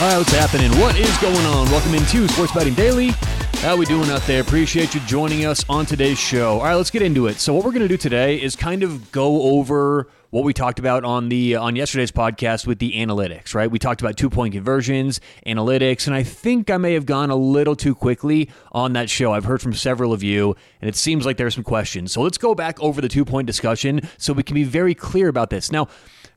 All 0.00 0.08
right, 0.08 0.18
what's 0.18 0.32
happening? 0.32 0.72
What 0.80 0.98
is 0.98 1.16
going 1.18 1.46
on? 1.46 1.70
Welcome 1.70 1.94
into 1.94 2.26
Sports 2.26 2.50
Betting 2.52 2.74
Daily. 2.74 3.10
How 3.58 3.76
we 3.76 3.86
doing 3.86 4.10
out 4.10 4.22
there? 4.22 4.40
Appreciate 4.40 4.92
you 4.92 5.00
joining 5.02 5.44
us 5.44 5.64
on 5.68 5.86
today's 5.86 6.18
show. 6.18 6.58
All 6.58 6.64
right, 6.64 6.74
let's 6.74 6.90
get 6.90 7.00
into 7.00 7.28
it. 7.28 7.36
So, 7.36 7.54
what 7.54 7.64
we're 7.64 7.70
going 7.70 7.82
to 7.82 7.88
do 7.88 7.96
today 7.96 8.42
is 8.42 8.56
kind 8.56 8.82
of 8.82 9.12
go 9.12 9.42
over 9.42 10.08
what 10.30 10.42
we 10.42 10.52
talked 10.52 10.80
about 10.80 11.04
on 11.04 11.28
the 11.28 11.54
uh, 11.54 11.62
on 11.62 11.76
yesterday's 11.76 12.10
podcast 12.10 12.66
with 12.66 12.80
the 12.80 12.94
analytics. 12.94 13.54
Right, 13.54 13.70
we 13.70 13.78
talked 13.78 14.00
about 14.00 14.16
two 14.16 14.28
point 14.28 14.54
conversions, 14.54 15.20
analytics, 15.46 16.08
and 16.08 16.16
I 16.16 16.24
think 16.24 16.70
I 16.70 16.76
may 16.76 16.94
have 16.94 17.06
gone 17.06 17.30
a 17.30 17.36
little 17.36 17.76
too 17.76 17.94
quickly 17.94 18.50
on 18.72 18.94
that 18.94 19.08
show. 19.08 19.32
I've 19.32 19.44
heard 19.44 19.62
from 19.62 19.74
several 19.74 20.12
of 20.12 20.24
you, 20.24 20.56
and 20.80 20.88
it 20.88 20.96
seems 20.96 21.24
like 21.24 21.36
there's 21.36 21.54
some 21.54 21.62
questions. 21.62 22.10
So, 22.10 22.20
let's 22.20 22.36
go 22.36 22.56
back 22.56 22.80
over 22.80 23.00
the 23.00 23.08
two 23.08 23.24
point 23.24 23.46
discussion 23.46 24.08
so 24.18 24.32
we 24.32 24.42
can 24.42 24.56
be 24.56 24.64
very 24.64 24.96
clear 24.96 25.28
about 25.28 25.50
this 25.50 25.70
now 25.70 25.86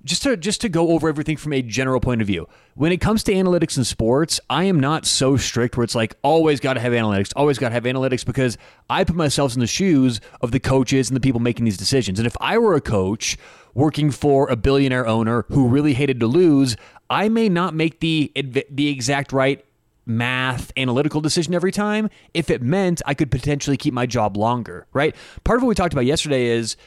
just 0.08 0.24
to 0.24 0.38
just 0.38 0.62
to 0.62 0.70
go 0.70 0.90
over 0.90 1.10
everything 1.10 1.38
from 1.38 1.54
a 1.54 1.62
general 1.62 2.00
point 2.00 2.22
of 2.22 2.28
view. 2.28 2.48
When 2.76 2.92
it 2.92 2.98
comes 2.98 3.24
to 3.24 3.34
analytics 3.34 3.78
in 3.78 3.84
sports, 3.84 4.40
I 4.50 4.64
am 4.64 4.80
not 4.80 5.06
so 5.06 5.38
strict 5.38 5.78
where 5.78 5.84
it's 5.84 5.96
like 5.96 6.16
always 6.24 6.60
got 6.60 6.74
to 6.74 6.80
have 6.80 6.94
analytics, 6.94 7.34
always 7.36 7.58
got 7.58 7.70
to 7.70 7.74
have 7.74 7.84
analytics 7.84 8.26
because 8.26 8.58
I 8.90 9.04
put 9.04 9.16
myself 9.16 9.54
in 9.54 9.60
the 9.60 9.68
shoes 9.68 10.22
of 10.42 10.52
the 10.52 10.60
coaches 10.60 11.10
and 11.10 11.16
the 11.16 11.22
people 11.22 11.42
making 11.42 11.66
these 11.66 11.78
decisions. 11.78 12.20
And 12.20 12.26
if 12.26 12.38
I 12.40 12.58
were 12.58 12.76
a 12.76 12.82
coach 12.82 13.38
working 13.74 14.10
for 14.10 14.50
a 14.50 14.56
billionaire 14.56 15.06
owner 15.06 15.46
who 15.50 15.68
really 15.68 15.94
hated 15.94 16.20
to 16.22 16.28
lose, 16.28 16.78
I 17.10 17.30
may 17.30 17.50
not 17.50 17.76
make 17.76 18.00
the 18.00 18.32
the 18.36 18.88
exact 18.88 19.34
right 19.34 19.64
math 20.08 20.72
analytical 20.78 21.20
decision 21.20 21.54
every 21.54 21.72
time 21.72 22.10
if 22.34 22.50
it 22.50 22.62
meant 22.62 23.02
I 23.06 23.14
could 23.14 23.30
potentially 23.30 23.76
keep 23.76 23.94
my 23.94 24.06
job 24.06 24.38
longer, 24.38 24.88
right? 24.94 25.14
Part 25.44 25.58
of 25.58 25.64
what 25.64 25.70
we 25.70 25.76
talked 25.76 25.94
about 25.94 26.06
yesterday 26.06 26.46
is 26.46 26.78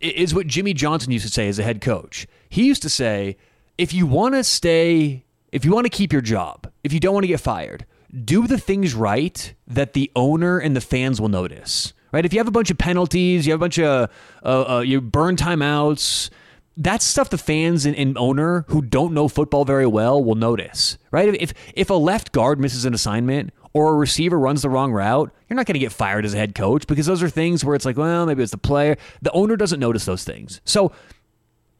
is 0.00 0.34
what 0.34 0.46
Jimmy 0.46 0.74
Johnson 0.74 1.12
used 1.12 1.26
to 1.26 1.32
say 1.32 1.48
as 1.48 1.58
a 1.58 1.62
head 1.62 1.80
coach. 1.80 2.26
He 2.48 2.66
used 2.66 2.82
to 2.82 2.90
say, 2.90 3.36
if 3.78 3.92
you 3.92 4.06
want 4.06 4.34
to 4.34 4.44
stay, 4.44 5.24
if 5.52 5.64
you 5.64 5.72
want 5.72 5.84
to 5.86 5.90
keep 5.90 6.12
your 6.12 6.22
job, 6.22 6.70
if 6.82 6.92
you 6.92 7.00
don't 7.00 7.14
want 7.14 7.24
to 7.24 7.28
get 7.28 7.40
fired, 7.40 7.86
do 8.24 8.46
the 8.46 8.58
things 8.58 8.94
right 8.94 9.54
that 9.66 9.92
the 9.92 10.10
owner 10.16 10.58
and 10.58 10.74
the 10.74 10.80
fans 10.80 11.20
will 11.20 11.28
notice. 11.28 11.92
Right? 12.12 12.24
If 12.24 12.32
you 12.32 12.40
have 12.40 12.48
a 12.48 12.52
bunch 12.52 12.70
of 12.70 12.78
penalties, 12.78 13.46
you 13.46 13.52
have 13.52 13.60
a 13.60 13.64
bunch 13.64 13.78
of 13.78 14.10
uh, 14.44 14.76
uh, 14.76 14.80
you 14.80 15.00
burn 15.00 15.36
timeouts. 15.36 16.30
That's 16.76 17.04
stuff 17.04 17.30
the 17.30 17.38
fans 17.38 17.86
and, 17.86 17.94
and, 17.94 18.16
owner 18.16 18.64
who 18.68 18.80
don't 18.80 19.12
know 19.12 19.28
football 19.28 19.64
very 19.64 19.86
well 19.86 20.22
will 20.22 20.34
notice, 20.34 20.98
right? 21.10 21.32
If 21.34 21.52
if 21.74 21.90
a 21.90 21.94
left 21.94 22.32
guard 22.32 22.58
misses 22.58 22.84
an 22.84 22.94
assignment 22.94 23.52
or 23.72 23.94
a 23.94 23.94
receiver 23.94 24.38
runs 24.38 24.62
the 24.62 24.70
wrong 24.70 24.92
route, 24.92 25.32
you're 25.48 25.56
not 25.56 25.66
going 25.66 25.74
to 25.74 25.80
get 25.80 25.92
fired 25.92 26.24
as 26.24 26.34
a 26.34 26.36
head 26.36 26.54
coach 26.54 26.86
because 26.86 27.06
those 27.06 27.22
are 27.22 27.28
things 27.28 27.64
where 27.64 27.74
it's 27.74 27.84
like, 27.84 27.96
well, 27.96 28.26
maybe 28.26 28.42
it's 28.42 28.52
the 28.52 28.58
player. 28.58 28.96
The 29.22 29.32
owner 29.32 29.56
doesn't 29.56 29.80
notice 29.80 30.04
those 30.04 30.24
things. 30.24 30.60
So 30.64 30.92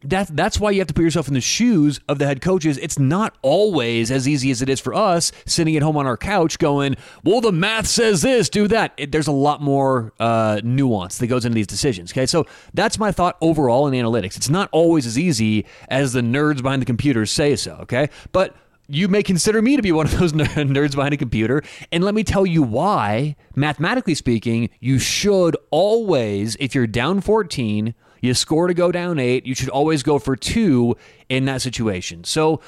that, 0.03 0.35
that's 0.35 0.59
why 0.59 0.71
you 0.71 0.79
have 0.79 0.89
to 0.89 0.95
put 0.95 1.03
yourself 1.03 1.29
in 1.29 1.35
the 1.35 1.41
shoes 1.41 2.01
of 2.09 2.19
the 2.19 2.27
head 2.27 2.41
coaches. 2.41 2.79
It's 2.79 2.99
not 2.99 3.37
always 3.43 4.11
as 4.11 4.27
easy 4.27 4.51
as 4.51 4.63
it 4.63 4.69
is 4.69 4.81
for 4.81 4.95
us 4.95 5.31
sitting 5.45 5.77
at 5.77 5.83
home 5.83 5.97
on 5.97 6.07
our 6.07 6.17
couch 6.17 6.59
going, 6.59 6.97
well, 7.23 7.41
the 7.41 7.53
math 7.53 7.87
says 7.87 8.23
this, 8.23 8.49
do 8.49 8.67
that. 8.69 8.93
It, 8.97 9.13
there's 9.13 9.27
a 9.27 9.33
lot 9.33 9.61
more 9.61 10.13
uh, 10.19 10.61
nuance 10.65 11.19
that 11.19 11.27
goes 11.27 11.45
into 11.45 11.55
these 11.55 11.67
decisions. 11.67 12.13
Okay. 12.13 12.27
So 12.27 12.47
that's 12.73 12.99
my 12.99 13.13
thought 13.13 13.37
overall 13.41 13.87
in 13.89 13.95
analytics. 13.95 14.37
It's 14.37 14.49
not 14.49 14.69
always 14.73 15.07
as 15.07 15.19
easy 15.19 15.67
as 15.89 16.13
the 16.13 16.23
nerds 16.23 16.63
behind 16.63 16.81
the 16.81 16.87
computers 16.87 17.31
say 17.31 17.55
so. 17.57 17.73
Okay. 17.83 18.09
But 18.33 18.57
you 18.91 19.09
may 19.09 19.23
consider 19.23 19.63
me 19.63 19.77
to 19.77 19.83
be 19.83 19.93
one 19.93 20.07
of 20.07 20.19
those 20.19 20.33
nerds 20.35 20.95
behind 20.95 21.15
a 21.15 21.17
computer. 21.17 21.63
And 21.93 22.05
let 22.05 22.15
me 22.15 22.25
tell 22.25 22.45
you 22.45 22.63
why, 22.63 23.37
mathematically 23.55 24.15
speaking, 24.15 24.71
you 24.81 24.99
should 24.99 25.57
always, 25.71 26.57
if 26.61 26.75
you're 26.75 26.87
down 26.87 27.21
14, 27.21 27.95
you 28.21 28.35
score 28.35 28.67
to 28.67 28.75
go 28.75 28.93
down 28.93 29.19
eight, 29.19 29.47
you 29.47 29.55
should 29.55 29.69
always 29.71 30.03
go 30.03 30.19
for 30.19 30.37
two 30.37 30.97
in 31.29 31.45
that 31.47 31.63
situation. 31.63 32.25
So, 32.25 32.61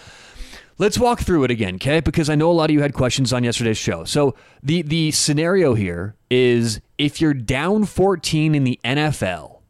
Let's 0.79 0.99
walk 0.99 1.21
through 1.21 1.45
it 1.45 1.51
again, 1.51 1.77
okay? 1.77 2.01
Because 2.01 2.31
I 2.31 2.35
know 2.35 2.51
a 2.51 2.53
lot 2.53 2.71
of 2.71 2.75
you 2.75 2.81
had 2.81 2.95
questions 2.95 3.33
on 3.33 3.45
yesterday's 3.45 3.79
show. 3.79 4.05
So 4.05 4.35
the 4.63 4.83
the 4.83 5.11
scenario 5.11 5.75
here 5.75 6.17
is 6.31 6.81
if 6.99 7.21
you're 7.21 7.35
down 7.35 7.85
14 7.85 8.55
in 8.55 8.65
the 8.65 8.81
NFL 8.83 9.61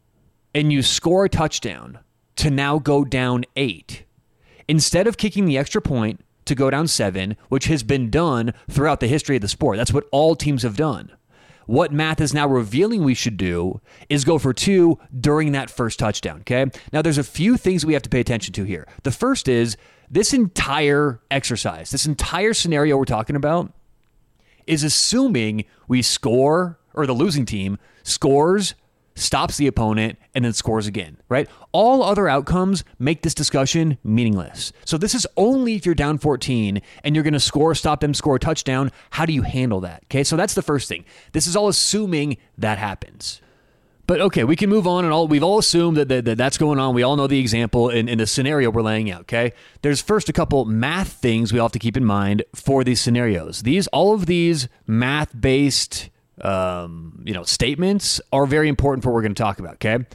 and 0.55 0.71
you 0.71 0.81
score 0.81 1.25
a 1.25 1.29
touchdown 1.29 1.99
to 2.37 2.49
now 2.49 2.79
go 2.79 3.03
down 3.03 3.43
8, 3.55 4.05
instead 4.67 5.05
of 5.05 5.17
kicking 5.17 5.45
the 5.45 5.57
extra 5.57 5.81
point 5.81 6.21
to 6.45 6.55
go 6.55 6.69
down 6.69 6.87
seven, 6.87 7.35
which 7.49 7.65
has 7.65 7.83
been 7.83 8.09
done 8.09 8.53
throughout 8.69 8.99
the 8.99 9.07
history 9.07 9.35
of 9.35 9.41
the 9.41 9.47
sport. 9.47 9.77
That's 9.77 9.93
what 9.93 10.07
all 10.11 10.35
teams 10.35 10.63
have 10.63 10.77
done. 10.77 11.11
What 11.65 11.93
math 11.93 12.19
is 12.19 12.33
now 12.33 12.47
revealing 12.47 13.03
we 13.03 13.13
should 13.13 13.37
do 13.37 13.79
is 14.09 14.25
go 14.25 14.37
for 14.37 14.53
two 14.53 14.99
during 15.17 15.53
that 15.53 15.69
first 15.69 15.99
touchdown. 15.99 16.41
Okay. 16.41 16.65
Now, 16.91 17.01
there's 17.01 17.17
a 17.17 17.23
few 17.23 17.57
things 17.57 17.85
we 17.85 17.93
have 17.93 18.03
to 18.03 18.09
pay 18.09 18.19
attention 18.19 18.53
to 18.53 18.63
here. 18.63 18.87
The 19.03 19.11
first 19.11 19.47
is 19.47 19.77
this 20.09 20.33
entire 20.33 21.21
exercise, 21.31 21.91
this 21.91 22.05
entire 22.05 22.53
scenario 22.53 22.97
we're 22.97 23.05
talking 23.05 23.35
about 23.35 23.71
is 24.67 24.83
assuming 24.83 25.65
we 25.87 26.01
score 26.01 26.79
or 26.93 27.05
the 27.05 27.13
losing 27.13 27.45
team 27.45 27.77
scores 28.03 28.75
stops 29.15 29.57
the 29.57 29.67
opponent, 29.67 30.17
and 30.33 30.43
then 30.43 30.53
scores 30.53 30.87
again, 30.87 31.17
right? 31.29 31.47
All 31.71 32.03
other 32.03 32.27
outcomes 32.27 32.83
make 32.99 33.21
this 33.21 33.33
discussion 33.33 33.97
meaningless. 34.03 34.71
So 34.85 34.97
this 34.97 35.13
is 35.13 35.27
only 35.37 35.75
if 35.75 35.85
you're 35.85 35.95
down 35.95 36.17
14 36.17 36.81
and 37.03 37.15
you're 37.15 37.23
going 37.23 37.33
to 37.33 37.39
score, 37.39 37.75
stop 37.75 38.01
them, 38.01 38.13
score 38.13 38.35
a 38.35 38.39
touchdown. 38.39 38.91
How 39.11 39.25
do 39.25 39.33
you 39.33 39.43
handle 39.43 39.81
that? 39.81 40.03
Okay, 40.05 40.23
so 40.23 40.35
that's 40.35 40.53
the 40.53 40.61
first 40.61 40.89
thing. 40.89 41.05
This 41.31 41.47
is 41.47 41.55
all 41.55 41.67
assuming 41.67 42.37
that 42.57 42.77
happens. 42.77 43.41
But 44.05 44.19
okay, 44.19 44.43
we 44.43 44.57
can 44.57 44.69
move 44.69 44.85
on, 44.85 45.05
and 45.05 45.13
all 45.13 45.29
we've 45.29 45.43
all 45.43 45.59
assumed 45.59 45.95
that, 45.95 46.09
that, 46.09 46.25
that 46.25 46.37
that's 46.37 46.57
going 46.57 46.77
on. 46.77 46.93
We 46.93 47.03
all 47.03 47.15
know 47.15 47.27
the 47.27 47.39
example 47.39 47.89
in, 47.89 48.09
in 48.09 48.17
the 48.17 48.27
scenario 48.27 48.69
we're 48.69 48.81
laying 48.81 49.09
out. 49.09 49.21
Okay, 49.21 49.53
there's 49.81 50.01
first 50.01 50.27
a 50.27 50.33
couple 50.33 50.65
math 50.65 51.13
things 51.13 51.53
we 51.53 51.59
all 51.59 51.67
have 51.67 51.71
to 51.71 51.79
keep 51.79 51.95
in 51.95 52.03
mind 52.03 52.43
for 52.53 52.83
these 52.83 52.99
scenarios. 52.99 53.63
These 53.63 53.87
all 53.87 54.13
of 54.13 54.25
these 54.25 54.67
math 54.85 55.39
based 55.39 56.09
um, 56.41 57.23
you 57.25 57.33
know, 57.33 57.43
statements 57.43 58.19
are 58.31 58.45
very 58.45 58.69
important 58.69 59.03
for 59.03 59.09
what 59.09 59.15
we're 59.15 59.21
going 59.21 59.35
to 59.35 59.41
talk 59.41 59.59
about. 59.59 59.75
Okay, 59.75 60.05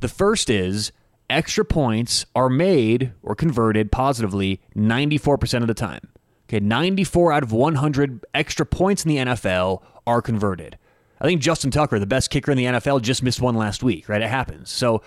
the 0.00 0.08
first 0.08 0.50
is 0.50 0.92
extra 1.30 1.64
points 1.64 2.26
are 2.34 2.48
made 2.48 3.12
or 3.22 3.34
converted 3.34 3.92
positively 3.92 4.60
94% 4.76 5.62
of 5.62 5.66
the 5.68 5.74
time. 5.74 6.08
Okay, 6.48 6.60
94 6.60 7.32
out 7.32 7.42
of 7.42 7.52
100 7.52 8.24
extra 8.34 8.64
points 8.64 9.04
in 9.04 9.10
the 9.10 9.16
NFL 9.16 9.82
are 10.06 10.22
converted. 10.22 10.78
I 11.20 11.24
think 11.26 11.42
Justin 11.42 11.70
Tucker, 11.70 11.98
the 11.98 12.06
best 12.06 12.30
kicker 12.30 12.50
in 12.50 12.56
the 12.56 12.64
NFL, 12.64 13.02
just 13.02 13.22
missed 13.22 13.40
one 13.40 13.54
last 13.54 13.82
week, 13.82 14.08
right? 14.08 14.22
It 14.22 14.28
happens. 14.28 14.70
So 14.70 15.02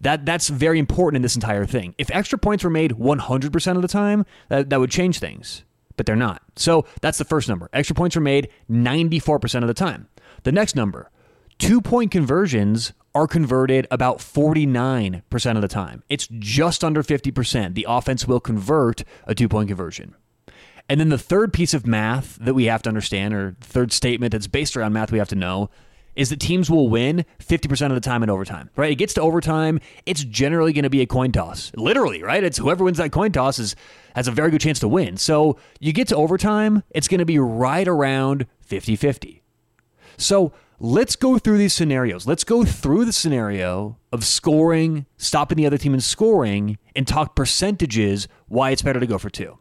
that 0.00 0.26
that's 0.26 0.48
very 0.48 0.78
important 0.78 1.16
in 1.16 1.22
this 1.22 1.34
entire 1.34 1.64
thing. 1.64 1.94
If 1.98 2.10
extra 2.10 2.38
points 2.38 2.62
were 2.62 2.70
made 2.70 2.92
100% 2.92 3.76
of 3.76 3.82
the 3.82 3.88
time, 3.88 4.26
that, 4.48 4.70
that 4.70 4.78
would 4.78 4.90
change 4.90 5.18
things, 5.18 5.64
but 5.96 6.06
they're 6.06 6.16
not. 6.16 6.42
So 6.56 6.84
that's 7.00 7.18
the 7.18 7.24
first 7.24 7.48
number. 7.48 7.68
Extra 7.72 7.94
points 7.94 8.16
are 8.16 8.20
made 8.20 8.48
94% 8.70 9.62
of 9.62 9.68
the 9.68 9.74
time. 9.74 10.08
The 10.44 10.52
next 10.52 10.76
number, 10.76 11.10
two 11.58 11.80
point 11.80 12.10
conversions 12.10 12.92
are 13.14 13.26
converted 13.26 13.86
about 13.90 14.18
49% 14.18 15.22
of 15.56 15.62
the 15.62 15.68
time. 15.68 16.02
It's 16.08 16.28
just 16.38 16.84
under 16.84 17.02
50%. 17.02 17.74
The 17.74 17.86
offense 17.88 18.26
will 18.26 18.40
convert 18.40 19.04
a 19.26 19.34
two 19.34 19.48
point 19.48 19.68
conversion. 19.68 20.14
And 20.88 21.00
then 21.00 21.08
the 21.08 21.18
third 21.18 21.54
piece 21.54 21.72
of 21.72 21.86
math 21.86 22.36
that 22.36 22.52
we 22.52 22.66
have 22.66 22.82
to 22.82 22.90
understand, 22.90 23.32
or 23.32 23.56
third 23.60 23.90
statement 23.90 24.32
that's 24.32 24.46
based 24.46 24.76
around 24.76 24.92
math 24.92 25.10
we 25.10 25.18
have 25.18 25.28
to 25.28 25.34
know, 25.34 25.70
is 26.14 26.28
that 26.28 26.40
teams 26.40 26.70
will 26.70 26.90
win 26.90 27.24
50% 27.40 27.86
of 27.86 27.94
the 27.94 28.00
time 28.00 28.22
in 28.22 28.28
overtime, 28.28 28.68
right? 28.76 28.92
It 28.92 28.96
gets 28.96 29.14
to 29.14 29.22
overtime, 29.22 29.80
it's 30.04 30.22
generally 30.22 30.72
going 30.72 30.84
to 30.84 30.90
be 30.90 31.00
a 31.00 31.06
coin 31.06 31.32
toss. 31.32 31.72
Literally, 31.74 32.22
right? 32.22 32.44
It's 32.44 32.58
whoever 32.58 32.84
wins 32.84 32.98
that 32.98 33.12
coin 33.12 33.32
toss 33.32 33.58
is 33.58 33.74
has 34.14 34.28
a 34.28 34.30
very 34.30 34.50
good 34.50 34.60
chance 34.60 34.78
to 34.80 34.88
win. 34.88 35.16
So 35.16 35.56
you 35.80 35.92
get 35.92 36.08
to 36.08 36.16
overtime, 36.16 36.84
it's 36.90 37.08
going 37.08 37.18
to 37.18 37.24
be 37.24 37.38
right 37.38 37.88
around 37.88 38.46
50 38.60 38.94
50. 38.94 39.43
So 40.16 40.52
let's 40.78 41.16
go 41.16 41.38
through 41.38 41.58
these 41.58 41.72
scenarios. 41.72 42.26
Let's 42.26 42.44
go 42.44 42.64
through 42.64 43.04
the 43.04 43.12
scenario 43.12 43.98
of 44.12 44.24
scoring, 44.24 45.06
stopping 45.16 45.56
the 45.56 45.66
other 45.66 45.78
team 45.78 45.92
and 45.92 46.02
scoring, 46.02 46.78
and 46.94 47.06
talk 47.06 47.34
percentages 47.34 48.28
why 48.48 48.70
it's 48.70 48.82
better 48.82 49.00
to 49.00 49.06
go 49.06 49.18
for 49.18 49.30
two. 49.30 49.58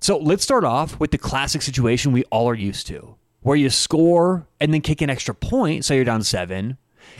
So 0.00 0.16
let's 0.16 0.44
start 0.44 0.64
off 0.64 1.00
with 1.00 1.10
the 1.10 1.18
classic 1.18 1.62
situation 1.62 2.12
we 2.12 2.24
all 2.24 2.48
are 2.48 2.54
used 2.54 2.86
to, 2.86 3.16
where 3.40 3.56
you 3.56 3.68
score 3.68 4.46
and 4.60 4.72
then 4.72 4.80
kick 4.80 5.02
an 5.02 5.10
extra 5.10 5.34
point, 5.34 5.84
so 5.84 5.94
you're 5.94 6.04
down 6.04 6.22
seven, 6.22 6.78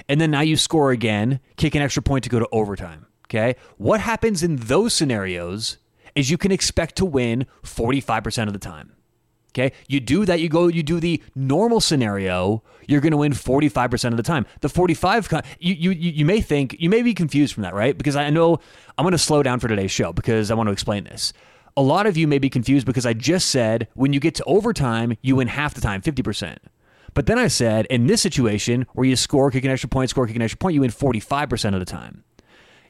and 0.09 0.21
then 0.21 0.31
now 0.31 0.43
you 0.43 0.57
score 0.57 0.93
again, 0.93 1.41
kick 1.57 1.75
an 1.75 1.83
extra 1.83 2.03
point 2.03 2.25
to 2.25 2.31
go 2.31 2.39
to 2.39 2.49
overtime. 2.53 3.07
Okay. 3.27 3.57
What 3.77 4.01
happens 4.01 4.43
in 4.43 4.57
those 4.57 4.95
scenarios 4.95 5.79
is 6.15 6.31
you 6.31 6.39
can 6.39 6.51
expect 6.51 6.97
to 6.97 7.05
win 7.05 7.47
45% 7.63 8.47
of 8.47 8.53
the 8.53 8.59
time. 8.59 8.93
Okay. 9.59 9.75
You 9.89 9.99
do 9.99 10.25
that, 10.25 10.39
you 10.39 10.49
go, 10.49 10.69
you 10.69 10.85
do 10.85 11.01
the 11.01 11.21
normal 11.35 11.81
scenario, 11.81 12.63
you're 12.87 13.01
going 13.01 13.11
to 13.11 13.17
win 13.17 13.33
45% 13.33 14.11
of 14.13 14.17
the 14.17 14.23
time. 14.23 14.47
The 14.61 14.69
45, 14.69 15.45
you, 15.59 15.75
you, 15.75 15.91
you 15.91 16.25
may 16.25 16.41
think, 16.41 16.77
you 16.79 16.89
may 16.89 17.03
be 17.03 17.13
confused 17.13 17.55
from 17.55 17.65
that, 17.65 17.75
right? 17.75 17.99
Because 17.99 18.15
I 18.15 18.31
know 18.31 18.61
I'm 18.97 19.03
going 19.03 19.13
to 19.13 19.19
slow 19.19 19.43
down 19.43 19.59
for 19.59 19.67
today's 19.67 19.91
show 19.91 20.13
because 20.13 20.53
I 20.53 20.55
want 20.55 20.69
to 20.69 20.73
explain 20.73 21.05
this. 21.05 21.33
A 21.77 21.83
lot 21.83 22.07
of 22.07 22.17
you 22.17 22.29
may 22.29 22.39
be 22.39 22.49
confused 22.49 22.87
because 22.87 23.05
I 23.05 23.15
just 23.15 23.49
said 23.49 23.89
when 23.95 24.13
you 24.13 24.21
get 24.21 24.37
to 24.37 24.45
overtime, 24.45 25.17
you 25.23 25.37
win 25.37 25.49
half 25.49 25.75
the 25.75 25.81
time, 25.81 26.03
50%. 26.03 26.59
But 27.15 27.27
then 27.27 27.39
I 27.39 27.49
said 27.49 27.87
in 27.87 28.07
this 28.07 28.23
situation 28.23 28.87
where 28.93 29.07
you 29.07 29.17
score, 29.17 29.51
kick 29.51 29.65
an 29.65 29.73
extra 29.73 29.89
point, 29.89 30.11
score, 30.11 30.27
kick 30.29 30.37
an 30.37 30.43
extra 30.43 30.59
point, 30.59 30.75
you 30.75 30.83
win 30.83 30.91
45% 30.91 31.75
of 31.75 31.81
the 31.81 31.85
time. 31.85 32.23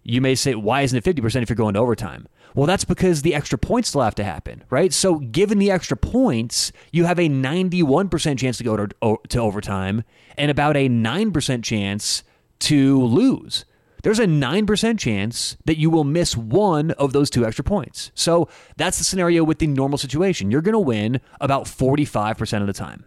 You 0.03 0.21
may 0.21 0.35
say, 0.35 0.55
why 0.55 0.83
isn't 0.83 0.97
it 0.97 1.05
50% 1.05 1.43
if 1.43 1.49
you're 1.49 1.57
going 1.57 1.75
to 1.75 1.81
overtime? 1.81 2.29
Well, 2.55 2.67
that's 2.67 2.85
because 2.85 3.23
the 3.23 3.35
extra 3.35 3.59
points 3.59 3.91
still 3.91 4.01
have 4.01 4.15
to 4.17 4.25
happen, 4.25 4.65
right? 4.71 4.93
So, 4.93 5.19
given 5.19 5.59
the 5.59 5.71
extra 5.71 5.97
points, 5.97 6.73
you 6.93 7.05
have 7.05 7.19
a 7.19 7.29
91% 7.29 8.39
chance 8.39 8.59
to 8.59 8.65
go 8.65 8.77
to, 8.77 9.19
to 9.29 9.39
overtime 9.39 10.05
and 10.37 10.51
about 10.51 10.77
a 10.77 10.89
9% 10.89 11.63
chance 11.63 12.25
to 12.61 13.03
lose. 13.03 13.65
There's 14.03 14.19
a 14.19 14.27
9% 14.27 14.99
chance 14.99 15.57
that 15.65 15.79
you 15.79 15.91
will 15.91 16.05
miss 16.05 16.37
one 16.37 16.93
of 16.93 17.13
those 17.13 17.31
two 17.31 17.45
extra 17.45 17.65
points. 17.65 18.11
So, 18.15 18.49
that's 18.77 18.99
the 18.99 19.05
scenario 19.05 19.45
with 19.45 19.59
the 19.59 19.67
normal 19.67 19.99
situation. 19.99 20.51
You're 20.51 20.63
going 20.63 20.73
to 20.73 20.79
win 20.79 21.21
about 21.41 21.65
45% 21.65 22.61
of 22.61 22.67
the 22.67 22.73
time. 22.73 23.05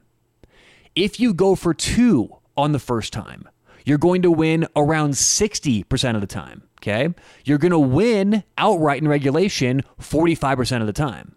If 0.95 1.19
you 1.19 1.33
go 1.33 1.55
for 1.55 1.73
two 1.73 2.37
on 2.55 2.73
the 2.73 2.79
first 2.79 3.13
time, 3.13 3.49
you're 3.85 3.97
going 3.97 4.21
to 4.21 4.31
win 4.31 4.67
around 4.75 5.11
60% 5.11 6.15
of 6.15 6.21
the 6.21 6.27
time. 6.27 6.63
Okay. 6.81 7.13
You're 7.45 7.59
going 7.59 7.71
to 7.71 7.79
win 7.79 8.43
outright 8.57 9.01
in 9.01 9.07
regulation 9.07 9.83
45% 9.99 10.81
of 10.81 10.87
the 10.87 10.93
time. 10.93 11.35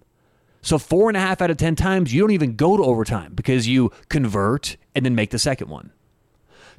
So, 0.63 0.79
four 0.79 1.11
and 1.11 1.17
a 1.17 1.21
half 1.21 1.43
out 1.43 1.51
of 1.51 1.59
10 1.59 1.77
times, 1.77 2.15
you 2.15 2.23
don't 2.23 2.31
even 2.31 2.57
go 2.57 2.79
to 2.79 2.83
overtime 2.83 3.35
because 3.35 3.69
you 3.69 3.91
convert 4.09 4.79
and 4.95 5.05
then 5.05 5.15
make 5.15 5.31
the 5.31 5.39
second 5.39 5.69
one. 5.69 5.93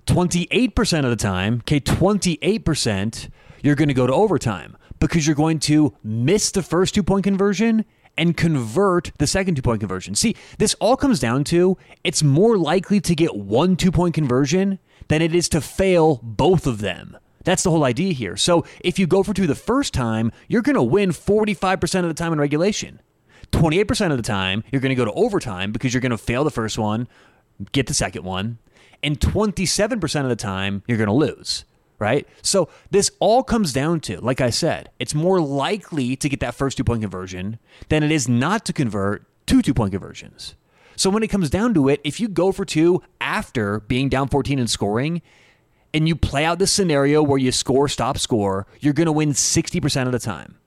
28% 0.07 1.03
of 1.03 1.09
the 1.11 1.15
time, 1.15 1.59
okay, 1.59 1.79
28%, 1.79 3.29
you're 3.61 3.75
going 3.75 3.87
to 3.87 3.93
go 3.93 4.07
to 4.07 4.13
overtime 4.13 4.75
because 4.99 5.27
you're 5.27 5.35
going 5.35 5.59
to 5.59 5.95
miss 6.03 6.49
the 6.49 6.63
first 6.63 6.95
two 6.95 7.03
point 7.03 7.23
conversion 7.23 7.85
and 8.17 8.37
convert 8.37 9.11
the 9.19 9.27
second 9.27 9.55
two 9.55 9.61
point 9.61 9.81
conversion. 9.81 10.15
See, 10.15 10.35
this 10.57 10.73
all 10.75 10.97
comes 10.97 11.19
down 11.19 11.43
to 11.45 11.77
it's 12.03 12.23
more 12.23 12.57
likely 12.57 12.99
to 13.01 13.15
get 13.15 13.35
one 13.35 13.75
two 13.75 13.91
point 13.91 14.15
conversion 14.15 14.79
than 15.09 15.21
it 15.21 15.35
is 15.35 15.49
to 15.49 15.61
fail 15.61 16.19
both 16.23 16.65
of 16.65 16.79
them. 16.79 17.17
That's 17.45 17.63
the 17.63 17.71
whole 17.71 17.85
idea 17.85 18.11
here. 18.11 18.35
So 18.35 18.65
if 18.81 18.99
you 18.99 19.07
go 19.07 19.23
for 19.23 19.33
two 19.33 19.47
the 19.47 19.55
first 19.55 19.93
time, 19.93 20.31
you're 20.49 20.61
going 20.61 20.75
to 20.75 20.83
win 20.83 21.11
45% 21.11 21.99
of 22.01 22.07
the 22.07 22.13
time 22.13 22.33
in 22.33 22.39
regulation. 22.39 22.99
28% 23.51 24.11
of 24.11 24.17
the 24.17 24.23
time, 24.23 24.63
you're 24.71 24.81
going 24.81 24.89
to 24.89 24.95
go 24.95 25.05
to 25.05 25.13
overtime 25.13 25.71
because 25.71 25.93
you're 25.93 26.01
going 26.01 26.11
to 26.11 26.17
fail 26.17 26.43
the 26.43 26.51
first 26.51 26.77
one, 26.77 27.07
get 27.71 27.87
the 27.87 27.93
second 27.93 28.23
one. 28.23 28.57
And 29.03 29.19
27% 29.19 30.23
of 30.23 30.29
the 30.29 30.35
time, 30.35 30.83
you're 30.87 30.97
going 30.97 31.07
to 31.07 31.13
lose, 31.13 31.63
right? 31.99 32.27
So 32.41 32.69
this 32.89 33.11
all 33.19 33.43
comes 33.43 33.71
down 33.71 33.99
to, 34.01 34.19
like 34.19 34.41
I 34.41 34.49
said, 34.49 34.89
it's 34.99 35.13
more 35.13 35.39
likely 35.39 36.15
to 36.15 36.27
get 36.27 36.39
that 36.39 36.55
first 36.55 36.77
two 36.77 36.83
point 36.83 37.01
conversion 37.01 37.59
than 37.89 38.03
it 38.03 38.11
is 38.11 38.27
not 38.27 38.65
to 38.65 38.73
convert 38.73 39.25
two 39.45 39.61
two 39.61 39.73
point 39.73 39.91
conversions. 39.91 40.55
So 40.95 41.09
when 41.09 41.23
it 41.23 41.27
comes 41.27 41.49
down 41.49 41.73
to 41.75 41.89
it, 41.89 42.01
if 42.03 42.19
you 42.19 42.27
go 42.27 42.51
for 42.51 42.65
two 42.65 43.03
after 43.21 43.81
being 43.81 44.09
down 44.09 44.29
14 44.29 44.59
and 44.59 44.69
scoring, 44.69 45.21
and 45.95 46.09
you 46.09 46.15
play 46.15 46.43
out 46.43 46.59
this 46.59 46.73
scenario 46.73 47.23
where 47.23 47.37
you 47.37 47.53
score, 47.53 47.87
stop, 47.87 48.17
score, 48.17 48.67
you're 48.81 48.91
going 48.91 49.05
to 49.05 49.13
win 49.13 49.31
60% 49.31 50.05
of 50.05 50.11
the 50.11 50.19
time. 50.19 50.57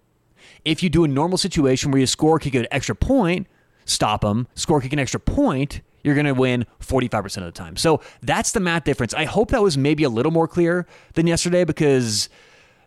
If 0.64 0.82
you 0.82 0.88
do 0.88 1.04
a 1.04 1.08
normal 1.08 1.36
situation 1.36 1.90
where 1.90 2.00
you 2.00 2.06
score, 2.06 2.38
kick 2.38 2.54
an 2.54 2.66
extra 2.70 2.94
point, 2.94 3.46
stop 3.84 4.22
them, 4.22 4.48
score, 4.54 4.80
kick 4.80 4.94
an 4.94 4.98
extra 4.98 5.20
point, 5.20 5.82
you're 6.02 6.14
going 6.14 6.25
to 6.25 6.32
win 6.32 6.64
45% 6.80 7.25
of 7.36 7.44
the 7.44 7.52
time. 7.52 7.76
So 7.76 8.00
that's 8.22 8.52
the 8.52 8.60
math 8.60 8.84
difference. 8.84 9.12
I 9.12 9.26
hope 9.26 9.50
that 9.50 9.62
was 9.62 9.76
maybe 9.76 10.02
a 10.02 10.08
little 10.08 10.32
more 10.32 10.48
clear 10.48 10.86
than 11.12 11.26
yesterday 11.26 11.64
because 11.64 12.30